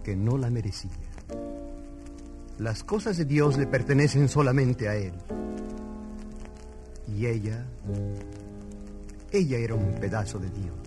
que 0.02 0.16
no 0.16 0.38
la 0.38 0.50
merecía. 0.50 0.90
Las 2.60 2.82
cosas 2.82 3.18
de 3.18 3.26
Dios 3.26 3.58
le 3.58 3.68
pertenecen 3.68 4.30
solamente 4.30 4.88
a 4.88 4.96
Él. 4.96 5.12
Y 7.14 7.26
ella, 7.26 7.66
ella 9.32 9.58
era 9.58 9.76
un 9.76 9.96
pedazo 9.96 10.40
de 10.40 10.50
Dios. 10.50 10.78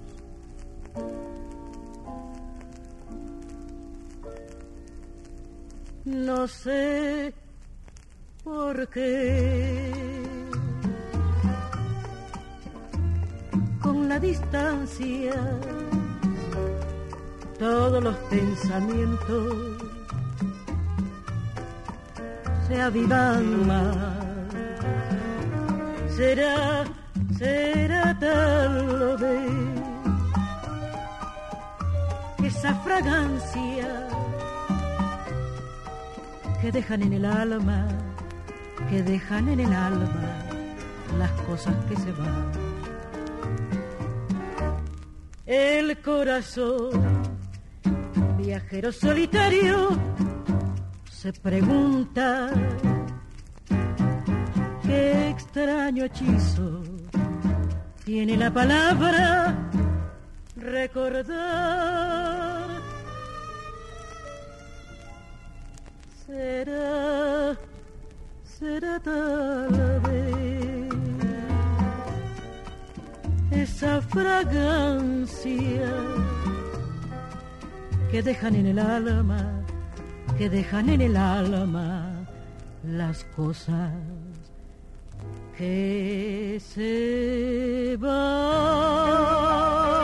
No 6.06 6.48
sé 6.48 7.34
por 8.42 8.88
qué. 8.88 9.97
Distancia 14.18 15.34
todos 17.58 18.02
los 18.02 18.14
pensamientos 18.30 19.78
se 22.68 22.80
avivan 22.80 23.66
más. 23.66 23.96
Será, 26.14 26.84
será 27.36 28.16
tal 28.18 29.16
vez 29.18 29.50
esa 32.44 32.74
fragancia 32.76 34.08
que 36.60 36.72
dejan 36.72 37.02
en 37.02 37.12
el 37.14 37.24
alma, 37.24 37.88
que 38.88 39.02
dejan 39.02 39.48
en 39.48 39.60
el 39.60 39.72
alma 39.72 40.44
las 41.18 41.30
cosas 41.42 41.74
que 41.88 41.96
se 41.96 42.12
van. 42.12 42.67
El 45.48 46.02
corazón 46.02 46.90
viajero 48.36 48.92
solitario 48.92 49.98
se 51.10 51.32
pregunta 51.32 52.50
qué 54.82 55.30
extraño 55.30 56.04
hechizo 56.04 56.82
tiene 58.04 58.36
la 58.36 58.52
palabra 58.52 59.70
recordar. 60.54 61.08
Será, 66.26 67.56
será 68.44 69.00
tal 69.00 70.00
vez 70.00 70.27
esa 73.62 74.00
fragancia 74.00 75.90
que 78.10 78.22
dejan 78.22 78.54
en 78.54 78.66
el 78.66 78.78
alma, 78.78 79.64
que 80.36 80.48
dejan 80.48 80.88
en 80.88 81.00
el 81.00 81.16
alma 81.16 82.12
las 82.84 83.24
cosas 83.36 83.92
que 85.56 86.60
se 86.60 87.96
van. 88.00 89.97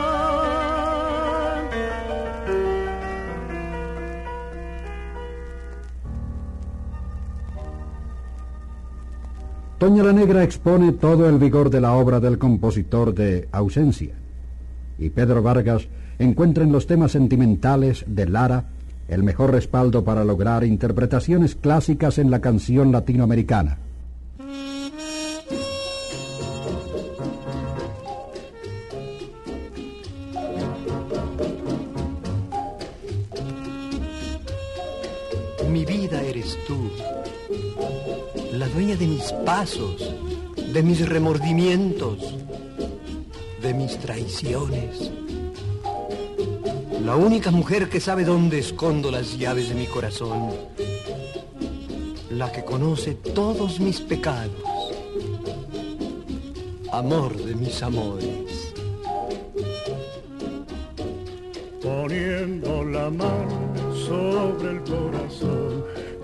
Toña 9.85 10.01
la 10.01 10.13
Negra 10.13 10.43
expone 10.43 10.93
todo 10.93 11.29
el 11.29 11.37
vigor 11.37 11.69
de 11.69 11.79
la 11.79 11.93
obra 11.93 12.19
del 12.19 12.39
compositor 12.39 13.13
de 13.13 13.47
Ausencia, 13.51 14.15
y 14.97 15.11
Pedro 15.11 15.43
Vargas 15.43 15.87
encuentra 16.17 16.63
en 16.63 16.71
los 16.71 16.87
temas 16.87 17.11
sentimentales 17.11 18.03
de 18.07 18.27
Lara 18.27 18.65
el 19.07 19.21
mejor 19.21 19.51
respaldo 19.51 20.03
para 20.03 20.23
lograr 20.23 20.63
interpretaciones 20.63 21.53
clásicas 21.53 22.17
en 22.17 22.31
la 22.31 22.41
canción 22.41 22.91
latinoamericana. 22.91 23.77
Dueña 38.75 38.97
de 38.97 39.07
mis 39.07 39.31
pasos, 39.45 40.13
de 40.73 40.83
mis 40.83 41.07
remordimientos, 41.07 42.35
de 43.61 43.73
mis 43.73 43.97
traiciones. 43.99 45.11
La 47.05 47.15
única 47.15 47.51
mujer 47.51 47.87
que 47.87 48.01
sabe 48.01 48.25
dónde 48.25 48.59
escondo 48.59 49.11
las 49.11 49.37
llaves 49.37 49.69
de 49.69 49.75
mi 49.75 49.85
corazón, 49.85 50.49
la 52.29 52.51
que 52.51 52.65
conoce 52.65 53.15
todos 53.15 53.79
mis 53.79 54.01
pecados, 54.01 54.51
amor 56.91 57.37
de 57.37 57.55
mis 57.55 57.81
amores. 57.81 58.73
Poniendo 61.81 62.83
la 62.83 63.09
mano 63.09 63.95
sobre 64.05 64.71
el 64.71 64.83
corazón, 64.83 65.94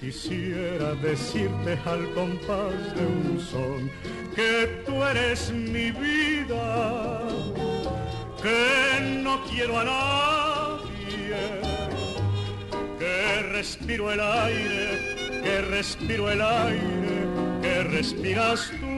Quisiera 0.00 0.94
decirte 0.94 1.78
al 1.84 2.10
compás 2.14 2.94
de 2.94 3.06
un 3.06 3.40
son 3.40 3.90
que 4.34 4.82
tú 4.86 5.04
eres 5.04 5.52
mi 5.52 5.90
vida, 5.90 7.28
que 8.42 9.20
no 9.22 9.44
quiero 9.44 9.78
a 9.78 9.84
nadie, 9.84 11.36
que 12.98 13.42
respiro 13.52 14.10
el 14.10 14.20
aire 14.20 15.20
que 15.42 15.60
respiro 15.62 16.30
el 16.30 16.42
aire 16.42 17.26
que 17.62 17.82
respiras 17.84 18.70
tú. 18.80 18.89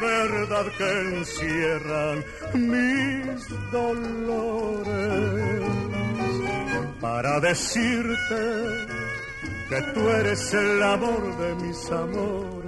Verdad 0.00 0.66
que 0.78 0.90
encierran 1.18 2.24
mis 2.54 3.70
dolores 3.70 5.62
para 7.00 7.40
decirte 7.40 8.86
que 9.68 9.82
tú 9.94 10.08
eres 10.08 10.54
el 10.54 10.82
amor 10.82 11.36
de 11.38 11.54
mis 11.66 11.90
amores 11.90 12.60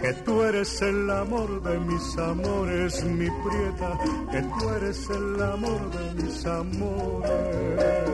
que 0.00 0.12
tú 0.24 0.42
eres 0.42 0.80
el 0.80 1.10
amor 1.10 1.62
de 1.62 1.78
mis 1.80 2.18
amores, 2.18 3.04
mi 3.04 3.28
prieta, 3.28 3.98
que 4.30 4.42
tú 4.42 4.70
eres 4.70 5.10
el 5.10 5.42
amor 5.42 5.90
de 5.90 6.22
mis 6.22 6.46
amores. 6.46 8.07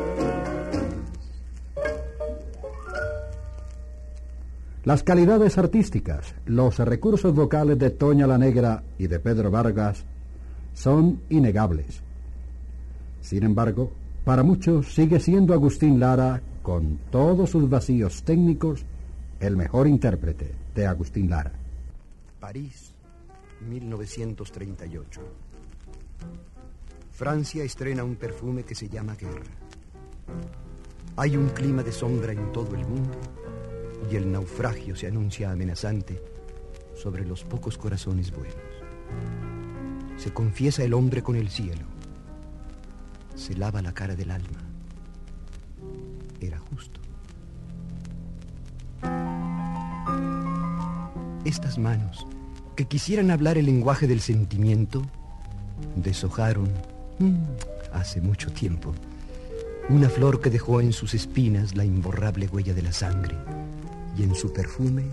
Las 4.85 5.03
calidades 5.03 5.57
artísticas, 5.57 6.35
los 6.45 6.79
recursos 6.79 7.35
vocales 7.35 7.79
de 7.79 7.89
Toña 7.89 8.27
la 8.27 8.37
Negra 8.37 8.83
y 8.99 9.07
de 9.07 9.19
Pedro 9.19 9.51
Vargas 9.51 10.05
son 10.75 11.23
innegables. 11.31 12.03
Sin 13.23 13.45
embargo, 13.45 13.93
para 14.27 14.43
muchos 14.43 14.93
sigue 14.93 15.21
siendo 15.21 15.55
Agustín 15.55 15.99
Lara, 15.99 16.43
con 16.63 16.99
todos 17.11 17.49
sus 17.49 17.67
vacíos 17.71 18.25
técnicos, 18.25 18.85
el 19.41 19.57
mejor 19.57 19.89
intérprete 19.89 20.55
de 20.75 20.87
Agustín 20.87 21.31
Lara. 21.31 21.53
París, 22.39 22.93
1938. 23.67 25.21
Francia 27.11 27.65
estrena 27.65 28.05
un 28.05 28.17
perfume 28.17 28.65
que 28.65 28.75
se 28.75 28.91
llama 28.91 29.15
guerra. 29.15 29.45
Hay 31.17 31.39
un 31.39 31.49
clima 31.49 31.83
de 31.83 31.93
sombra 31.93 32.33
en 32.33 32.53
todo 32.53 32.75
el 32.75 32.87
mundo 32.87 33.44
y 34.11 34.17
el 34.17 34.31
naufragio 34.31 34.97
se 34.97 35.07
anuncia 35.07 35.51
amenazante 35.51 36.21
sobre 36.95 37.25
los 37.25 37.45
pocos 37.45 37.79
corazones 37.79 38.31
buenos. 38.31 38.57
Se 40.17 40.33
confiesa 40.33 40.85
el 40.85 40.95
hombre 40.95 41.23
con 41.23 41.37
el 41.37 41.49
cielo. 41.49 41.87
Se 43.35 43.55
lava 43.55 43.83
la 43.83 43.93
cara 43.93 44.15
del 44.15 44.31
alma. 44.31 44.61
Era 46.41 46.59
justo. 46.59 47.01
Estas 51.45 51.79
manos, 51.79 52.27
que 52.77 52.87
quisieran 52.87 53.31
hablar 53.31 53.59
el 53.59 53.67
lenguaje 53.67 54.07
del 54.07 54.21
sentimiento, 54.21 55.03
deshojaron 55.97 56.71
mm, 57.19 57.35
hace 57.93 58.21
mucho 58.21 58.51
tiempo 58.53 58.95
una 59.91 60.09
flor 60.09 60.41
que 60.41 60.49
dejó 60.49 60.81
en 60.81 60.95
sus 60.95 61.13
espinas 61.13 61.77
la 61.77 61.85
imborrable 61.85 62.49
huella 62.49 62.73
de 62.73 62.81
la 62.81 62.93
sangre 62.93 63.37
y 64.17 64.23
en 64.23 64.35
su 64.35 64.53
perfume 64.53 65.05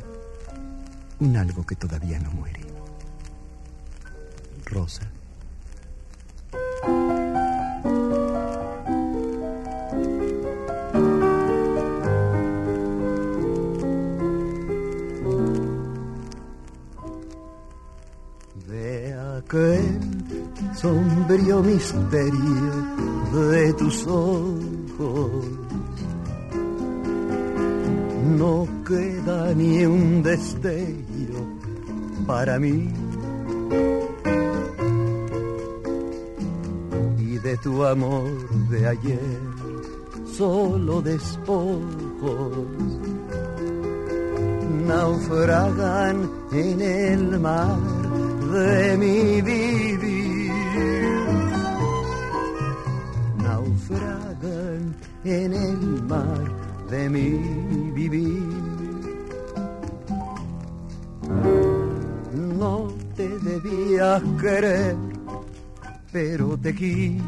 un 1.20 1.38
algo 1.38 1.66
que 1.66 1.76
todavía 1.76 2.20
no 2.20 2.32
muere. 2.32 2.62
Rosa. 4.66 5.04
De 18.68 19.14
aquel 19.38 20.00
sombrío 20.76 21.62
misterio 21.62 22.32
de 23.34 23.74
tus 23.74 24.08
ojos 24.08 24.81
destello 30.42 31.46
para 32.26 32.58
mí. 32.60 32.90
Y 37.20 37.38
de 37.38 37.58
tu 37.58 37.86
amor 37.86 38.32
de 38.70 38.88
ayer, 38.88 39.40
solo 40.38 41.02
despojos 41.02 41.82
naufragan 44.88 46.30
en 46.52 46.82
el 46.82 47.40
mar 47.40 47.78
de 48.52 48.98
mi 48.98 49.31
pero 66.12 66.58
te 66.58 66.74
quise. 66.76 67.22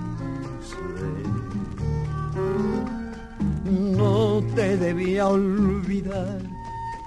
No 3.72 4.44
te 4.56 4.78
debía 4.78 5.28
olvidar 5.28 6.42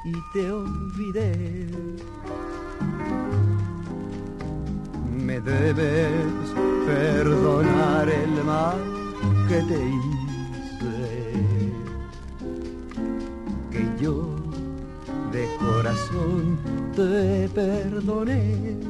y 0.04 0.12
te 0.32 0.50
olvidé. 0.50 1.68
Me 5.24 5.40
debes 5.40 6.54
perdonar 6.86 8.08
el 8.08 8.44
mal 8.44 8.78
que 9.48 9.62
te 9.62 9.88
hice 9.88 10.46
que 13.70 14.02
yo 14.02 14.36
de 15.32 15.48
corazón 15.58 16.58
te 16.94 17.48
perdoné. 17.48 18.85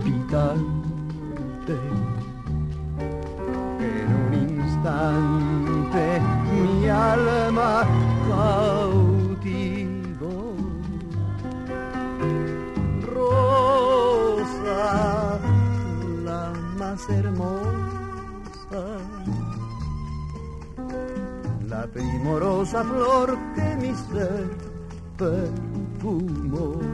Palpitante 0.00 1.76
en 3.80 4.08
un 4.26 4.32
instante 4.34 6.02
mi 6.50 6.88
alma 6.88 7.86
cautivó. 8.28 9.56
Rosa, 13.14 14.80
la 16.24 16.52
más 16.78 17.08
hermosa, 17.10 18.82
la 21.68 21.86
primorosa 21.86 22.82
flor 22.84 23.38
que 23.54 23.76
mi 23.76 23.94
ser 23.94 24.50
perfumó. 25.16 26.89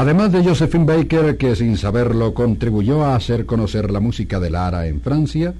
Además 0.00 0.32
de 0.32 0.42
Josephine 0.42 0.86
Baker, 0.86 1.36
que 1.36 1.54
sin 1.54 1.76
saberlo 1.76 2.32
contribuyó 2.32 3.04
a 3.04 3.14
hacer 3.14 3.44
conocer 3.44 3.90
la 3.90 4.00
música 4.00 4.40
de 4.40 4.48
Lara 4.48 4.86
en 4.86 5.02
Francia, 5.02 5.52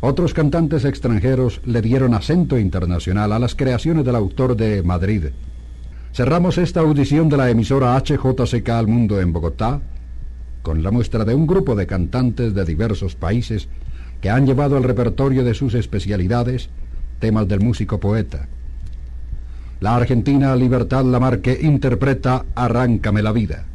otros 0.00 0.32
cantantes 0.32 0.84
extranjeros 0.84 1.60
le 1.64 1.82
dieron 1.82 2.14
acento 2.14 2.56
internacional 2.56 3.32
a 3.32 3.40
las 3.40 3.56
creaciones 3.56 4.04
del 4.04 4.14
autor 4.14 4.56
de 4.56 4.84
Madrid. 4.84 5.24
Cerramos 6.12 6.56
esta 6.56 6.82
audición 6.82 7.28
de 7.28 7.36
la 7.36 7.50
emisora 7.50 8.00
HJCK 8.00 8.68
al 8.68 8.86
Mundo 8.86 9.20
en 9.20 9.32
Bogotá 9.32 9.80
con 10.62 10.84
la 10.84 10.92
muestra 10.92 11.24
de 11.24 11.34
un 11.34 11.44
grupo 11.44 11.74
de 11.74 11.88
cantantes 11.88 12.54
de 12.54 12.64
diversos 12.64 13.16
países 13.16 13.66
que 14.20 14.30
han 14.30 14.46
llevado 14.46 14.76
al 14.76 14.84
repertorio 14.84 15.42
de 15.42 15.54
sus 15.54 15.74
especialidades 15.74 16.68
temas 17.18 17.48
del 17.48 17.58
músico 17.58 17.98
poeta. 17.98 18.46
La 19.80 19.96
argentina 19.96 20.54
Libertad 20.56 21.04
Lamarque 21.04 21.58
interpreta 21.60 22.46
Arráncame 22.54 23.22
la 23.22 23.32
vida. 23.32 23.66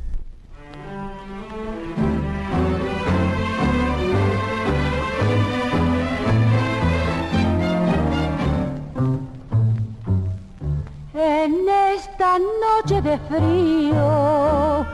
En 11.13 11.55
esta 11.95 12.37
noche 12.39 13.01
de 13.01 13.17
frío, 13.29 14.85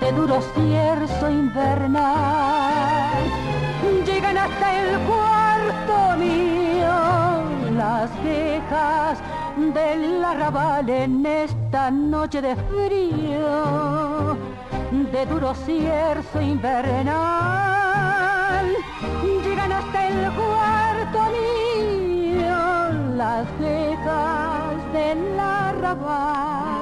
de 0.00 0.12
duro 0.12 0.42
cierzo 0.54 1.30
invernal, 1.30 3.12
llegan 4.04 4.36
hasta 4.36 4.82
el 4.82 4.98
cuarto 5.00 6.18
mío 6.18 6.50
las 7.76 8.10
quejas 8.22 9.18
del 9.56 10.24
arrabal 10.24 10.88
en 10.88 11.26
esta 11.26 11.90
noche 11.90 12.40
de 12.40 12.54
frío, 12.56 14.36
de 15.12 15.26
duro 15.26 15.54
cierzo 15.54 16.40
invernal, 16.40 17.16
llegan 19.44 19.72
hasta 19.72 20.08
el 20.08 20.32
cuarto 20.32 21.30
mío 21.32 22.56
las 23.16 23.46
quejas 23.58 24.92
del 24.92 25.38
arrabal. 25.38 26.79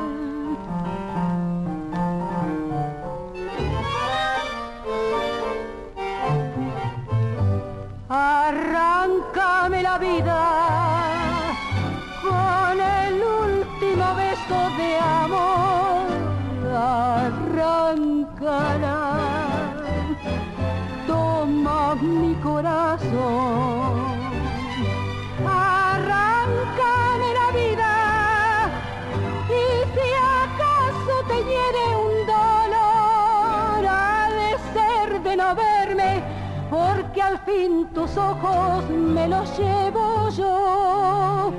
Me 38.91 39.29
los 39.29 39.59
llevo 39.59 40.29
yo. 40.37 41.53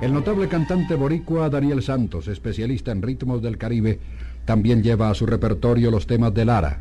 El 0.00 0.14
notable 0.14 0.48
cantante 0.48 0.94
boricua 0.94 1.50
Daniel 1.50 1.82
Santos, 1.82 2.26
especialista 2.28 2.90
en 2.90 3.02
ritmos 3.02 3.42
del 3.42 3.58
Caribe, 3.58 4.00
también 4.44 4.82
lleva 4.82 5.10
a 5.10 5.14
su 5.14 5.26
repertorio 5.26 5.90
los 5.90 6.06
temas 6.06 6.32
de 6.32 6.44
Lara. 6.44 6.80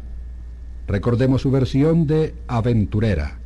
Recordemos 0.87 1.41
su 1.41 1.51
versión 1.51 2.07
de 2.07 2.33
Aventurera. 2.47 3.39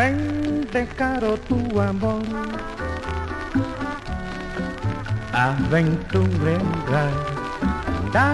Vente 0.00 0.88
caro 0.96 1.36
tu 1.46 1.78
amor, 1.78 2.24
aventurera, 5.30 7.04
da 8.10 8.32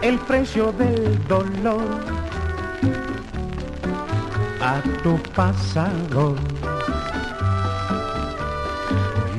el 0.00 0.16
precio 0.28 0.70
del 0.70 1.18
dolor 1.26 1.88
a 4.60 4.80
tu 5.02 5.18
pasado. 5.34 6.36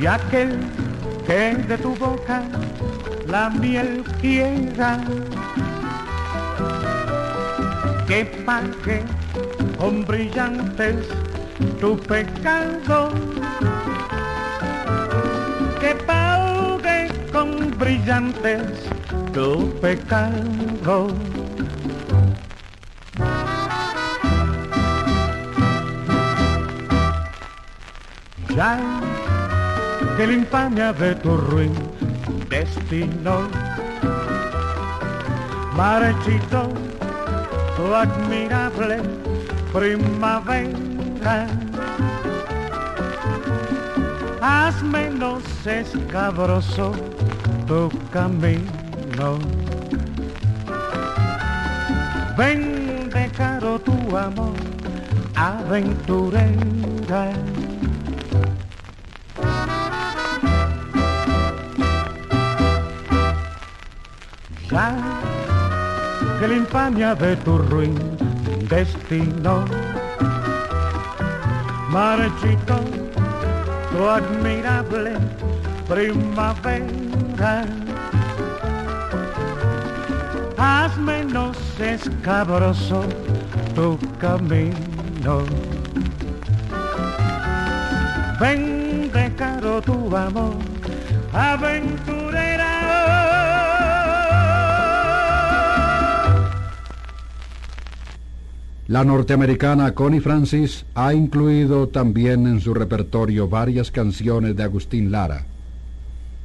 Y 0.01 0.05
aquel 0.05 0.59
que 1.25 1.55
de 1.69 1.77
tu 1.77 1.95
boca 1.95 2.43
la 3.25 3.49
miel 3.49 4.03
quiera, 4.19 4.99
que 8.05 8.25
pague 8.45 9.01
con 9.77 10.05
brillantes 10.05 11.07
tu 11.79 11.97
pecado, 11.97 13.09
que 15.79 15.95
pague 16.07 17.07
con 17.31 17.77
brillantes 17.77 18.89
tu 19.33 19.69
pecado. 19.79 21.07
Ya 28.55 28.77
que 30.17 30.27
la 30.75 30.93
de 30.93 31.15
tu 31.15 31.37
ruin 31.37 31.73
destino 32.49 33.47
marchito 35.75 36.73
tu 37.77 37.95
admirable 37.95 38.99
primavera 39.71 40.88
haz 44.41 44.83
menos 44.83 45.43
escabroso 45.65 46.91
tu 47.67 47.89
camino. 48.11 49.39
Ven 52.37 53.09
de 53.09 53.29
caro 53.37 53.79
tu 53.79 54.17
amor 54.17 54.55
aventurera. 55.35 57.31
Ya 64.71 64.95
que 66.39 66.47
la 66.47 66.55
infamia 66.55 67.15
de 67.15 67.35
tu 67.37 67.57
ruin 67.57 67.95
destino 68.69 69.65
marchito 71.89 72.77
tu 73.91 74.09
admirable 74.09 75.13
primavera. 75.87 77.65
Haz 80.57 80.97
menos 80.97 81.57
escabroso 81.79 83.03
tu 83.75 83.97
camino. 84.19 85.43
Ven 88.39 89.11
de 89.11 89.35
caro 89.35 89.81
tu 89.81 90.15
amor 90.15 90.55
aventurera 91.33 92.18
La 98.89 99.03
norteamericana 99.03 99.93
Connie 99.93 100.19
Francis 100.19 100.83
ha 100.95 101.13
incluido 101.13 101.89
también 101.89 102.47
en 102.47 102.59
su 102.59 102.73
repertorio 102.73 103.47
varias 103.47 103.91
canciones 103.91 104.55
de 104.55 104.63
Agustín 104.63 105.11
Lara. 105.11 105.45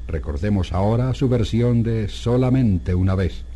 Recordemos 0.07 0.71
ahora 0.75 1.15
su 1.15 1.31
versión 1.31 1.83
de 1.83 2.07
Solamente 2.09 2.95
una 2.95 3.15
vez. 3.15 3.47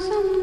some 0.00 0.39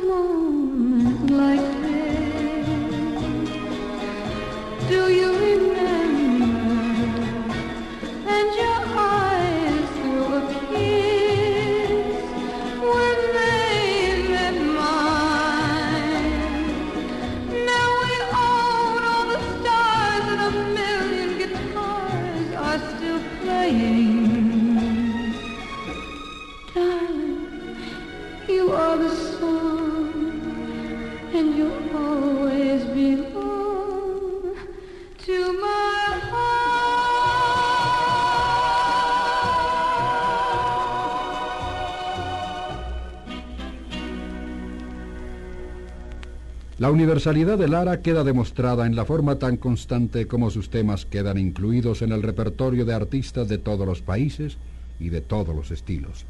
La 46.87 46.93
universalidad 46.93 47.57
de 47.57 47.67
Lara 47.67 47.99
queda 47.99 48.23
demostrada 48.23 48.85
en 48.85 48.95
la 48.95 49.03
forma 49.03 49.39
tan 49.39 49.57
constante 49.57 50.25
como 50.25 50.49
sus 50.49 50.69
temas 50.69 51.05
quedan 51.05 51.37
incluidos 51.37 52.01
en 52.01 52.13
el 52.13 52.23
repertorio 52.23 52.85
de 52.85 52.93
artistas 52.93 53.49
de 53.49 53.57
todos 53.57 53.85
los 53.85 54.01
países 54.01 54.57
y 54.97 55.09
de 55.09 55.19
todos 55.19 55.53
los 55.53 55.69
estilos. 55.71 56.25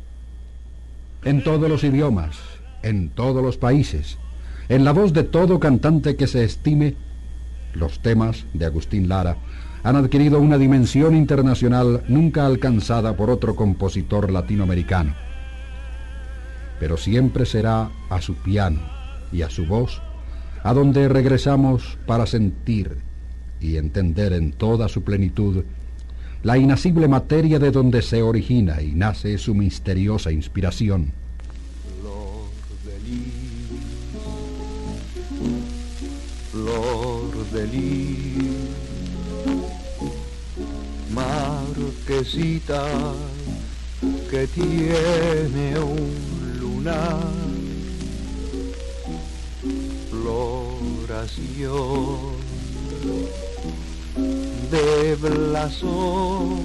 En 1.23 1.43
todos 1.43 1.69
los 1.69 1.83
idiomas, 1.83 2.39
en 2.81 3.09
todos 3.09 3.43
los 3.43 3.57
países, 3.57 4.17
en 4.67 4.83
la 4.83 4.93
voz 4.93 5.13
de 5.13 5.21
todo 5.21 5.59
cantante 5.59 6.15
que 6.15 6.25
se 6.25 6.43
estime, 6.43 6.95
los 7.75 7.99
temas 7.99 8.47
de 8.55 8.65
Agustín 8.65 9.07
Lara 9.07 9.37
han 9.83 9.95
adquirido 9.95 10.39
una 10.39 10.57
dimensión 10.57 11.15
internacional 11.15 12.01
nunca 12.07 12.47
alcanzada 12.47 13.15
por 13.15 13.29
otro 13.29 13.55
compositor 13.55 14.31
latinoamericano. 14.31 15.13
Pero 16.79 16.97
siempre 16.97 17.45
será 17.45 17.91
a 18.09 18.21
su 18.21 18.33
piano 18.33 18.79
y 19.31 19.43
a 19.43 19.51
su 19.51 19.67
voz 19.67 20.01
a 20.67 20.73
donde 20.73 21.07
regresamos 21.07 21.97
para 22.05 22.25
sentir 22.25 22.97
y 23.61 23.77
entender 23.77 24.33
en 24.33 24.51
toda 24.51 24.89
su 24.89 25.01
plenitud 25.01 25.63
la 26.43 26.57
inacible 26.57 27.07
materia 27.07 27.57
de 27.57 27.71
donde 27.71 28.01
se 28.01 28.21
origina 28.21 28.81
y 28.81 28.91
nace 28.91 29.37
su 29.37 29.55
misteriosa 29.55 30.29
inspiración. 30.29 31.13
Flor 36.51 37.31
de 37.53 37.67
lis, 37.67 38.35
de 40.51 41.15
marquesita 41.15 42.83
que 44.29 44.47
tiene 44.47 45.79
un 45.79 46.59
lunar, 46.59 47.46
de 54.71 55.15
blasón. 55.15 56.59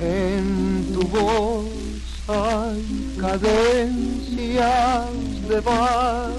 En 0.00 0.90
tu 0.92 1.02
voz 1.08 1.66
hay 2.28 3.14
cadencias 3.20 5.06
de 5.48 5.60
vals 5.60 6.36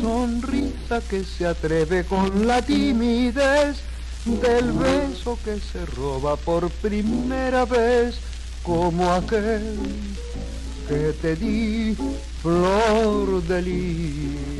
sonrisa 0.00 1.00
que 1.08 1.24
se 1.24 1.46
atreve 1.46 2.04
con 2.04 2.46
la 2.46 2.62
timidez 2.62 3.78
del 4.24 4.72
beso 4.72 5.38
que 5.44 5.58
se 5.58 5.84
roba 5.86 6.36
por 6.36 6.68
primera 6.70 7.64
vez 7.64 8.16
como 8.62 9.12
aquel 9.12 9.78
que 10.88 11.12
te 11.20 11.36
di 11.36 11.96
flor 12.42 13.42
de 13.44 13.62
lis. 13.62 14.55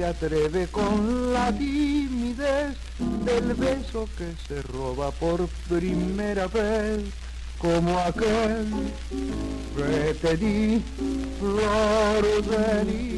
Se 0.00 0.06
atreve 0.06 0.66
con 0.68 1.30
la 1.34 1.52
timidez 1.52 2.74
del 3.22 3.52
beso 3.52 4.08
que 4.16 4.32
se 4.48 4.62
roba 4.62 5.10
por 5.10 5.46
primera 5.68 6.46
vez 6.46 7.02
como 7.58 7.98
aquel 7.98 8.66
que 9.76 10.14
te 10.14 10.36
di 10.38 10.82
flor 11.38 12.22
de 12.46 13.10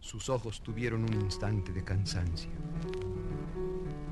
Sus 0.00 0.28
ojos 0.28 0.62
tuvieron 0.62 1.02
un 1.02 1.20
instante 1.20 1.72
de 1.72 1.82
cansancio. 1.82 2.50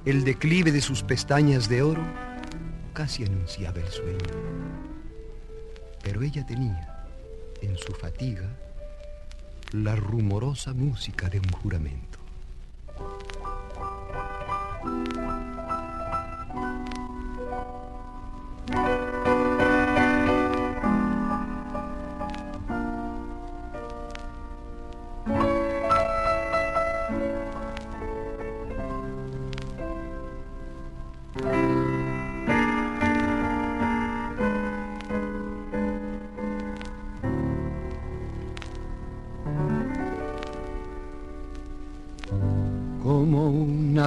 El 0.04 0.24
declive 0.24 0.72
de 0.72 0.80
sus 0.80 1.04
pestañas 1.04 1.68
de 1.68 1.82
oro 1.82 2.02
casi 2.92 3.24
anunciaba 3.24 3.78
el 3.78 3.88
sueño. 3.88 4.69
Pero 6.02 6.22
ella 6.22 6.44
tenía 6.44 7.06
en 7.62 7.76
su 7.76 7.92
fatiga 7.92 8.48
la 9.72 9.94
rumorosa 9.94 10.72
música 10.72 11.28
de 11.28 11.38
un 11.38 11.50
juramento. 11.50 12.18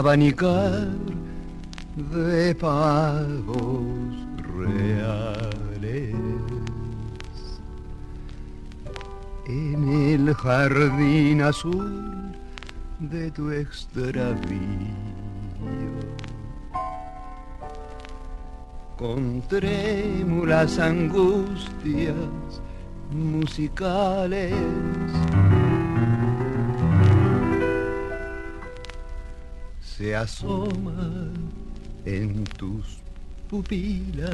Abanicar 0.04 0.90
de 1.96 2.54
pavos 2.56 4.14
reales. 4.58 6.14
En 9.48 9.80
el 10.10 10.34
jardín 10.34 11.42
azul 11.42 12.36
de 13.00 13.32
tu 13.32 13.50
extravío, 13.52 14.36
con 18.98 19.42
trémulas 19.48 20.80
angustias 20.80 22.62
musicales 23.10 24.54
se 30.04 30.18
asoma 30.18 31.32
en 32.04 32.44
tus 32.44 33.00
pupilas 33.50 34.34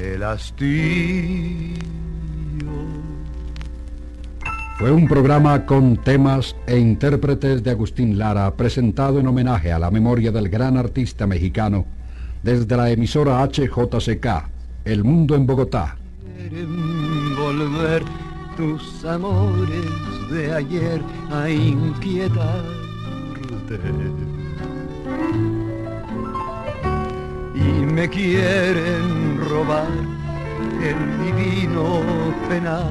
el 0.00 0.22
hastío. 0.22 1.74
Fue 4.78 4.92
un 4.92 5.08
programa 5.08 5.66
con 5.66 5.96
temas 5.96 6.54
e 6.68 6.78
intérpretes 6.78 7.64
de 7.64 7.72
Agustín 7.72 8.16
Lara 8.16 8.54
presentado 8.54 9.18
en 9.18 9.26
homenaje 9.26 9.72
a 9.72 9.80
la 9.80 9.90
memoria 9.90 10.30
del 10.30 10.48
gran 10.48 10.76
artista 10.76 11.26
mexicano 11.26 11.84
desde 12.44 12.76
la 12.76 12.90
emisora 12.90 13.42
HJCK, 13.44 14.26
El 14.84 15.02
Mundo 15.02 15.34
en 15.34 15.46
Bogotá. 15.46 15.96
Quieren 16.38 17.34
volver 17.34 18.04
tus 18.56 19.04
amores 19.04 19.84
de 20.30 20.54
ayer 20.54 21.02
a 21.32 21.50
inquietarte. 21.50 22.79
Y 27.54 27.86
me 27.86 28.08
quieren 28.08 29.38
robar 29.48 29.86
el 30.82 30.96
divino 31.24 32.02
penar 32.48 32.90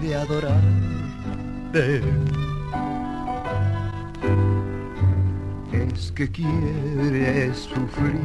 de 0.00 0.16
adorarte. 0.16 2.00
Es 5.72 6.10
que 6.12 6.30
quieres 6.30 7.58
sufrir 7.58 8.18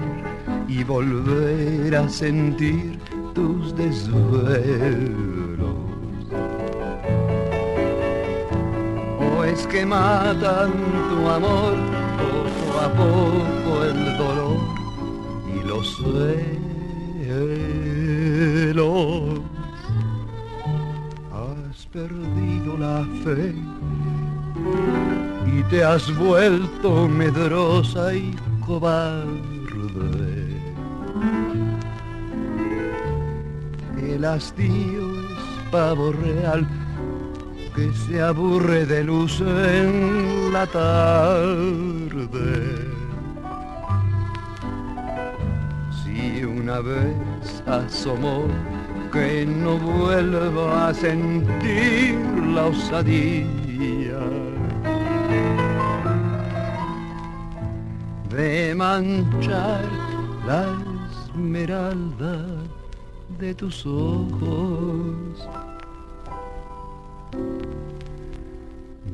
y 0.70 0.86
volver 0.86 1.94
a 1.98 2.08
sentir 2.08 2.98
tus 3.34 3.76
desvelos. 3.76 5.37
Que 9.66 9.86
matan 9.86 10.72
tu 11.10 11.28
amor 11.28 11.76
poco 12.18 12.80
a 12.80 12.88
poco 12.94 13.84
el 13.84 14.18
dolor 14.18 14.58
y 15.54 15.60
los 15.68 15.86
celos. 18.38 19.42
Has 21.34 21.86
perdido 21.88 22.78
la 22.78 23.06
fe 23.26 23.54
y 25.46 25.64
te 25.64 25.84
has 25.84 26.16
vuelto 26.18 27.08
medrosa 27.10 28.14
y 28.16 28.34
cobarde. 28.66 29.28
El 34.02 34.24
hastío 34.24 35.22
es 35.22 35.72
pavo 35.72 36.14
real 36.14 36.66
que 37.78 37.94
se 37.94 38.20
aburre 38.20 38.88
de 38.88 39.04
luz 39.04 39.40
en 39.40 40.52
la 40.52 40.66
tarde. 40.66 42.10
Si 46.00 46.44
una 46.44 46.80
vez 46.80 47.64
asomó 47.68 48.48
que 49.14 49.46
no 49.46 49.78
vuelvo 49.78 50.72
a 50.72 50.92
sentir 50.92 52.16
la 52.56 52.66
osadía 52.66 54.22
de 58.32 58.74
manchar 58.76 59.86
la 60.48 60.66
esmeralda 61.32 62.44
de 63.38 63.54
tus 63.54 63.86
ojos. 63.86 65.67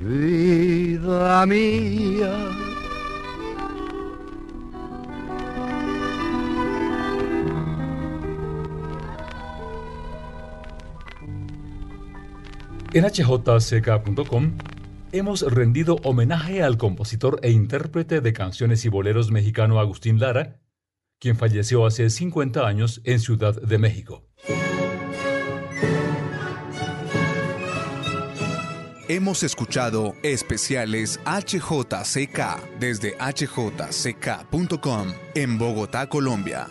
Vida 0.03 1.45
mía. 1.45 2.33
En 12.93 13.05
hjck.com 13.05 14.57
hemos 15.13 15.41
rendido 15.41 15.95
homenaje 16.03 16.61
al 16.61 16.77
compositor 16.77 17.39
e 17.41 17.51
intérprete 17.51 18.19
de 18.19 18.33
canciones 18.33 18.83
y 18.83 18.89
boleros 18.89 19.31
mexicano 19.31 19.79
Agustín 19.79 20.19
Lara, 20.19 20.59
quien 21.17 21.37
falleció 21.37 21.85
hace 21.85 22.09
50 22.09 22.67
años 22.67 22.99
en 23.05 23.19
Ciudad 23.19 23.55
de 23.61 23.77
México. 23.77 24.32
Hemos 29.09 29.43
escuchado 29.43 30.15
especiales 30.23 31.19
HJCK 31.25 32.79
desde 32.79 33.17
hjck.com 33.17 35.07
en 35.35 35.57
Bogotá, 35.57 36.07
Colombia. 36.07 36.69